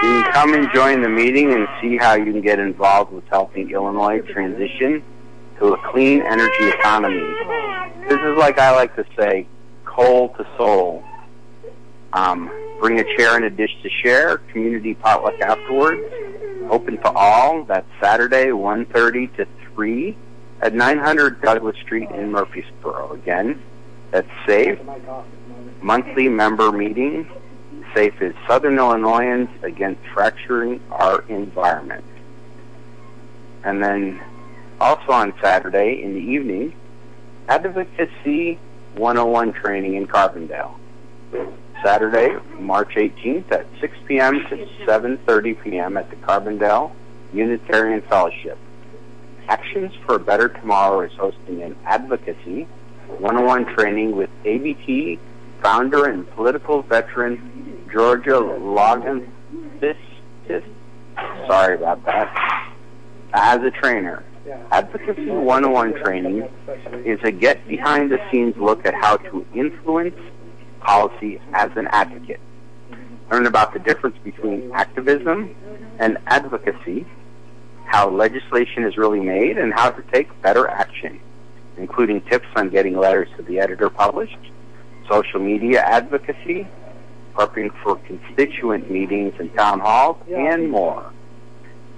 You 0.00 0.22
can 0.22 0.32
come 0.32 0.54
and 0.54 0.68
join 0.72 1.02
the 1.02 1.08
meeting 1.08 1.52
and 1.52 1.66
see 1.80 1.96
how 1.96 2.14
you 2.14 2.32
can 2.32 2.40
get 2.40 2.60
involved 2.60 3.12
with 3.12 3.26
helping 3.28 3.68
Illinois 3.70 4.20
transition 4.20 5.02
to 5.58 5.72
a 5.74 5.90
clean 5.90 6.22
energy 6.22 6.68
economy. 6.68 7.26
This 8.08 8.20
is 8.20 8.38
like 8.38 8.58
I 8.60 8.70
like 8.76 8.94
to 8.94 9.04
say, 9.18 9.46
coal 9.84 10.28
to 10.36 10.46
soul. 10.56 11.02
Um, 12.12 12.50
bring 12.80 12.98
a 12.98 13.04
chair 13.16 13.36
and 13.36 13.44
a 13.44 13.50
dish 13.50 13.74
to 13.82 13.90
share. 14.02 14.38
Community 14.52 14.94
potluck 14.94 15.40
afterwards. 15.40 16.02
Open 16.70 16.96
to 16.98 17.10
all. 17.10 17.64
That's 17.64 17.88
Saturday, 18.00 18.46
1.30 18.46 19.36
to 19.36 19.46
3 19.74 20.16
at 20.60 20.74
900 20.74 21.40
Douglas 21.40 21.76
Street 21.78 22.10
in 22.10 22.32
Murphysboro. 22.32 23.12
Again, 23.12 23.62
that's 24.10 24.28
safe. 24.46 24.78
Monthly 25.82 26.28
member 26.28 26.72
meeting. 26.72 27.30
SAFE 27.94 28.20
is 28.20 28.34
Southern 28.46 28.78
Illinoisans 28.78 29.48
Against 29.62 30.04
Fracturing 30.12 30.80
Our 30.90 31.22
Environment. 31.22 32.04
And 33.64 33.82
then 33.82 34.20
also 34.80 35.12
on 35.12 35.32
Saturday 35.40 36.02
in 36.02 36.14
the 36.14 36.20
evening, 36.20 36.74
Advocacy 37.48 38.58
101 38.96 39.52
training 39.54 39.94
in 39.94 40.06
Carbondale. 40.06 40.74
Saturday, 41.82 42.36
March 42.58 42.94
18th 42.94 43.50
at 43.52 43.66
6 43.80 43.96
p.m. 44.06 44.34
to 44.48 44.56
7.30 44.86 45.62
p.m. 45.62 45.96
at 45.96 46.10
the 46.10 46.16
Carbondale 46.16 46.92
Unitarian 47.32 48.02
Fellowship. 48.02 48.58
Actions 49.48 49.92
for 50.04 50.16
a 50.16 50.18
Better 50.18 50.48
Tomorrow 50.48 51.00
is 51.00 51.12
hosting 51.12 51.62
an 51.62 51.76
Advocacy 51.84 52.64
101 53.18 53.74
training 53.74 54.16
with 54.16 54.30
ABT 54.44 55.18
founder 55.62 56.06
and 56.06 56.28
political 56.32 56.82
veteran 56.82 57.88
Georgia 57.92 58.38
Logan. 58.38 59.32
Sorry 61.46 61.74
about 61.74 62.04
that. 62.04 62.74
As 63.32 63.62
a 63.62 63.70
trainer, 63.70 64.24
Advocacy 64.70 65.30
101 65.30 65.94
training 66.04 66.48
is 67.04 67.18
a 67.24 67.30
get 67.30 67.66
behind 67.66 68.10
the 68.10 68.18
scenes 68.30 68.56
look 68.56 68.84
at 68.86 68.94
how 68.94 69.16
to 69.16 69.46
influence 69.54 70.18
policy 70.80 71.40
as 71.52 71.70
an 71.76 71.86
advocate. 71.88 72.40
Learn 73.30 73.46
about 73.46 73.72
the 73.72 73.78
difference 73.78 74.16
between 74.24 74.72
activism 74.72 75.54
and 75.98 76.18
advocacy, 76.26 77.06
how 77.84 78.08
legislation 78.08 78.84
is 78.84 78.96
really 78.96 79.20
made, 79.20 79.58
and 79.58 79.72
how 79.72 79.90
to 79.90 80.02
take 80.12 80.28
better 80.42 80.68
action, 80.68 81.20
including 81.76 82.20
tips 82.22 82.46
on 82.56 82.70
getting 82.70 82.96
letters 82.96 83.28
to 83.36 83.42
the 83.42 83.60
editor 83.60 83.90
published, 83.90 84.38
social 85.10 85.40
media 85.40 85.82
advocacy, 85.82 86.66
prepping 87.34 87.70
for 87.82 87.96
constituent 87.96 88.90
meetings 88.90 89.34
and 89.38 89.54
town 89.54 89.80
halls, 89.80 90.16
and 90.34 90.70
more. 90.70 91.12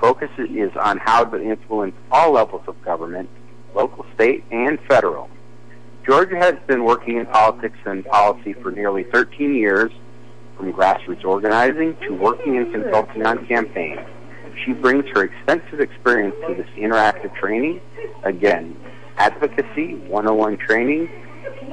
Focus 0.00 0.30
is 0.38 0.70
on 0.76 0.98
how 0.98 1.24
to 1.24 1.40
influence 1.40 1.94
all 2.10 2.32
levels 2.32 2.62
of 2.66 2.80
government, 2.82 3.28
local, 3.74 4.04
state, 4.14 4.44
and 4.50 4.80
federal. 4.88 5.28
Georgia 6.10 6.38
has 6.38 6.56
been 6.66 6.82
working 6.82 7.18
in 7.18 7.26
politics 7.26 7.78
and 7.84 8.04
policy 8.04 8.52
for 8.52 8.72
nearly 8.72 9.04
13 9.04 9.54
years, 9.54 9.92
from 10.56 10.72
grassroots 10.72 11.24
organizing 11.24 11.96
to 11.98 12.12
working 12.12 12.56
and 12.56 12.72
consulting 12.72 13.24
on 13.24 13.46
campaigns. 13.46 14.00
She 14.64 14.72
brings 14.72 15.04
her 15.14 15.22
extensive 15.22 15.78
experience 15.78 16.34
to 16.48 16.56
this 16.56 16.66
interactive 16.70 17.32
training. 17.36 17.80
Again, 18.24 18.76
Advocacy 19.18 19.94
101 20.08 20.56
training, 20.56 21.08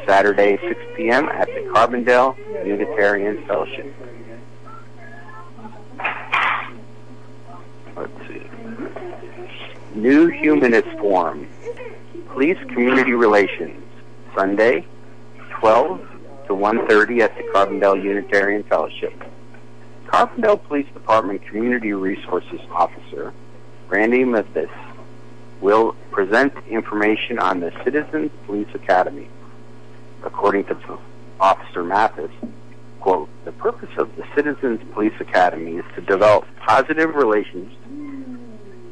Saturday 0.06 0.60
6 0.68 0.82
p.m. 0.96 1.30
at 1.30 1.48
the 1.48 1.62
Carbondale 1.74 2.38
Unitarian 2.64 3.44
Fellowship. 3.48 3.92
Let's 7.96 8.28
see. 8.28 8.44
New 9.96 10.28
Humanist 10.28 10.90
Forum, 11.00 11.48
Police 12.28 12.60
Community 12.68 13.14
Relations, 13.14 13.84
Sunday, 14.38 14.86
12 15.50 16.00
to 16.46 16.54
1.30 16.54 17.22
at 17.22 17.36
the 17.36 17.42
Carbondale 17.52 18.04
Unitarian 18.04 18.62
Fellowship. 18.62 19.12
Carbondale 20.06 20.64
Police 20.64 20.86
Department 20.94 21.42
Community 21.48 21.92
Resources 21.94 22.62
Officer, 22.70 23.34
Randy 23.88 24.24
Mathis, 24.24 24.70
will 25.60 25.94
present 26.12 26.54
information 26.70 27.40
on 27.40 27.62
the 27.62 27.72
Citizens 27.84 28.30
Police 28.46 28.68
Academy. 28.76 29.28
According 30.24 30.66
to 30.66 31.00
Officer 31.40 31.84
Mathis, 31.84 32.30
quote, 33.00 33.30
the 33.44 33.52
purpose 33.54 33.98
of 33.98 34.16
the 34.18 34.26
Citizens 34.36 34.80
Police 34.94 35.20
Academy 35.20 35.78
is 35.78 35.86
to 35.96 36.02
develop 36.02 36.46
positive 36.58 37.16
relations, 37.16 37.74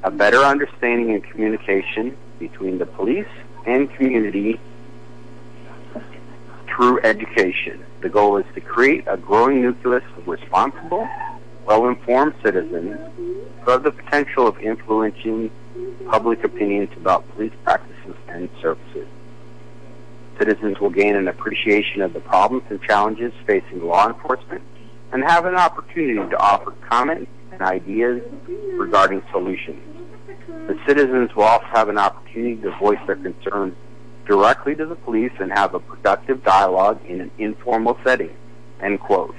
a 0.01 0.09
better 0.09 0.39
understanding 0.39 1.11
and 1.11 1.23
communication 1.23 2.17
between 2.39 2.79
the 2.79 2.87
police 2.87 3.27
and 3.67 3.93
community 3.93 4.59
through 6.75 6.99
education. 7.01 7.85
The 8.01 8.09
goal 8.09 8.37
is 8.37 8.45
to 8.53 8.61
create 8.61 9.05
a 9.07 9.17
growing 9.17 9.61
nucleus 9.61 10.03
of 10.17 10.27
responsible, 10.27 11.07
well-informed 11.65 12.33
citizens 12.43 12.99
who 13.61 13.71
have 13.71 13.83
the 13.83 13.91
potential 13.91 14.47
of 14.47 14.59
influencing 14.59 15.49
public 16.09 16.43
opinions 16.43 16.89
about 16.97 17.27
police 17.33 17.53
practices 17.63 18.15
and 18.27 18.49
services. 18.61 19.07
Citizens 20.37 20.79
will 20.79 20.89
gain 20.89 21.15
an 21.15 21.27
appreciation 21.27 22.01
of 22.01 22.13
the 22.13 22.19
problems 22.19 22.63
and 22.69 22.81
challenges 22.81 23.31
facing 23.47 23.81
law 23.81 24.07
enforcement 24.07 24.61
and 25.13 25.23
have 25.23 25.45
an 25.45 25.55
opportunity 25.55 26.29
to 26.29 26.37
offer 26.37 26.71
comments 26.89 27.31
and 27.53 27.61
ideas 27.61 28.21
regarding 28.77 29.23
solutions. 29.31 29.81
The 30.67 30.77
citizens 30.85 31.33
will 31.35 31.43
also 31.43 31.65
have 31.67 31.87
an 31.87 31.97
opportunity 31.97 32.57
to 32.57 32.71
voice 32.77 32.99
their 33.07 33.15
concerns 33.15 33.75
directly 34.25 34.75
to 34.75 34.85
the 34.85 34.95
police 34.95 35.31
and 35.39 35.51
have 35.51 35.73
a 35.73 35.79
productive 35.79 36.43
dialogue 36.43 36.99
in 37.07 37.21
an 37.21 37.31
informal 37.37 37.97
setting. 38.03 38.35
End 38.81 38.99
quote. 38.99 39.35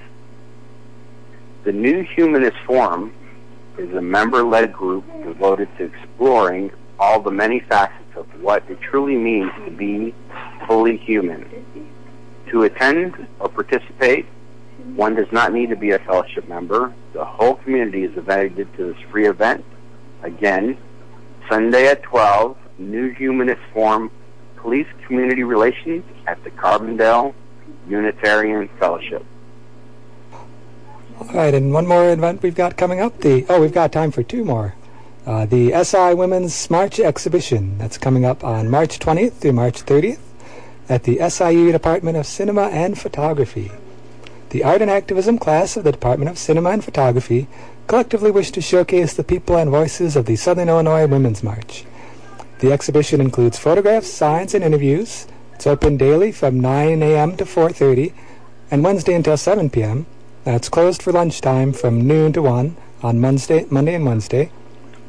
The 1.64 1.72
New 1.72 2.02
Humanist 2.02 2.56
Forum 2.66 3.12
is 3.78 3.92
a 3.94 4.00
member-led 4.00 4.72
group 4.72 5.04
devoted 5.24 5.68
to 5.78 5.84
exploring 5.84 6.70
all 6.98 7.20
the 7.20 7.30
many 7.30 7.60
facets 7.60 8.16
of 8.16 8.26
what 8.40 8.62
it 8.70 8.80
truly 8.80 9.16
means 9.16 9.50
to 9.64 9.70
be 9.70 10.14
fully 10.66 10.96
human. 10.96 11.46
To 12.50 12.62
attend 12.62 13.26
or 13.40 13.48
participate, 13.48 14.26
one 14.94 15.14
does 15.14 15.30
not 15.32 15.52
need 15.52 15.70
to 15.70 15.76
be 15.76 15.90
a 15.90 15.98
fellowship 15.98 16.48
member. 16.48 16.94
The 17.12 17.24
whole 17.24 17.56
community 17.56 18.04
is 18.04 18.16
invited 18.16 18.72
to 18.76 18.92
this 18.92 19.02
free 19.10 19.26
event. 19.26 19.64
Again, 20.22 20.78
Sunday 21.48 21.88
at 21.88 22.02
12, 22.04 22.56
New 22.78 23.10
Humanist 23.10 23.60
Forum, 23.74 24.10
Police 24.56 24.88
Community 25.06 25.42
Relations 25.42 26.04
at 26.26 26.42
the 26.44 26.50
Carbondale 26.50 27.34
Unitarian 27.88 28.68
Fellowship. 28.78 29.24
All 31.18 31.28
right, 31.28 31.54
and 31.54 31.72
one 31.72 31.86
more 31.86 32.10
event 32.10 32.42
we've 32.42 32.54
got 32.54 32.76
coming 32.76 33.00
up. 33.00 33.20
The 33.20 33.46
oh, 33.48 33.60
we've 33.60 33.72
got 33.72 33.92
time 33.92 34.10
for 34.10 34.22
two 34.22 34.44
more. 34.44 34.74
Uh, 35.24 35.46
the 35.46 35.72
SI 35.82 36.14
Women's 36.14 36.70
March 36.70 37.00
exhibition 37.00 37.78
that's 37.78 37.98
coming 37.98 38.24
up 38.24 38.44
on 38.44 38.70
March 38.70 38.98
20th 38.98 39.32
through 39.34 39.54
March 39.54 39.84
30th 39.84 40.20
at 40.88 41.02
the 41.02 41.18
SIU 41.28 41.72
Department 41.72 42.16
of 42.16 42.26
Cinema 42.26 42.68
and 42.68 42.98
Photography. 42.98 43.72
The 44.50 44.62
Art 44.62 44.82
and 44.82 44.90
Activism 44.90 45.38
class 45.38 45.76
of 45.76 45.84
the 45.84 45.90
Department 45.90 46.30
of 46.30 46.38
Cinema 46.38 46.70
and 46.70 46.84
Photography 46.84 47.48
collectively 47.88 48.30
wish 48.30 48.52
to 48.52 48.60
showcase 48.60 49.14
the 49.14 49.24
people 49.24 49.56
and 49.56 49.70
voices 49.70 50.16
of 50.16 50.26
the 50.26 50.36
Southern 50.36 50.68
Illinois 50.68 51.06
Women's 51.06 51.42
March. 51.42 51.84
The 52.58 52.72
exhibition 52.72 53.20
includes 53.20 53.58
photographs, 53.58 54.10
signs, 54.10 54.54
and 54.54 54.64
interviews. 54.64 55.26
It's 55.54 55.66
open 55.66 55.98
daily 55.98 56.32
from 56.32 56.58
9 56.60 57.02
a.m. 57.02 57.36
to 57.36 57.44
4.30 57.44 58.14
and 58.70 58.82
Wednesday 58.82 59.14
until 59.14 59.36
7 59.36 59.68
p.m. 59.68 60.06
Now 60.46 60.52
uh, 60.52 60.56
it's 60.56 60.68
closed 60.68 61.02
for 61.02 61.12
lunchtime 61.12 61.72
from 61.72 62.06
noon 62.06 62.32
to 62.32 62.40
1 62.40 62.76
on 63.02 63.20
Monday, 63.20 63.66
Monday 63.68 63.94
and 63.94 64.06
Wednesday. 64.06 64.50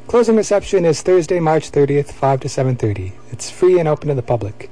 Closing 0.08 0.36
reception 0.36 0.84
is 0.84 1.00
Thursday, 1.00 1.40
March 1.40 1.70
30th, 1.70 2.12
5 2.12 2.40
to 2.40 2.48
7.30. 2.48 3.12
It's 3.30 3.48
free 3.50 3.78
and 3.78 3.88
open 3.88 4.08
to 4.08 4.14
the 4.14 4.22
public. 4.22 4.70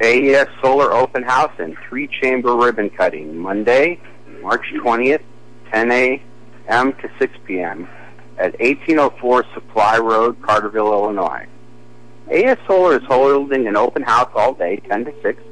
AES 0.00 0.48
Solar 0.62 0.92
Open 0.92 1.22
House 1.22 1.52
and 1.58 1.76
Three 1.86 2.08
Chamber 2.08 2.56
Ribbon 2.56 2.88
Cutting, 2.88 3.36
Monday, 3.36 4.00
March 4.40 4.64
20th, 4.72 5.20
10 5.72 5.92
a.m. 5.92 6.92
to 6.94 7.10
6 7.18 7.32
p.m. 7.44 7.88
at 8.38 8.58
1804 8.60 9.44
Supply 9.54 9.98
Road, 9.98 10.40
Carterville, 10.42 10.92
Illinois. 10.92 11.46
AES 12.30 12.58
Solar 12.66 12.96
is 12.96 13.04
holding 13.06 13.66
an 13.66 13.76
open 13.76 14.02
house 14.02 14.30
all 14.34 14.54
day, 14.54 14.76
10 14.88 15.06
to 15.06 15.22
6, 15.22 15.42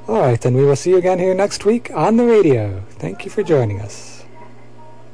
All 0.09 0.23
right, 0.23 0.41
then 0.41 0.55
we 0.55 0.65
will 0.65 0.75
see 0.75 0.91
you 0.91 0.97
again 0.97 1.19
here 1.19 1.35
next 1.35 1.67
week 1.67 1.91
on 1.91 2.17
the 2.17 2.25
radio. 2.25 2.83
Thank 2.93 3.27
you 3.27 3.31
for 3.31 3.43
joining 3.43 3.79
us. 3.83 4.18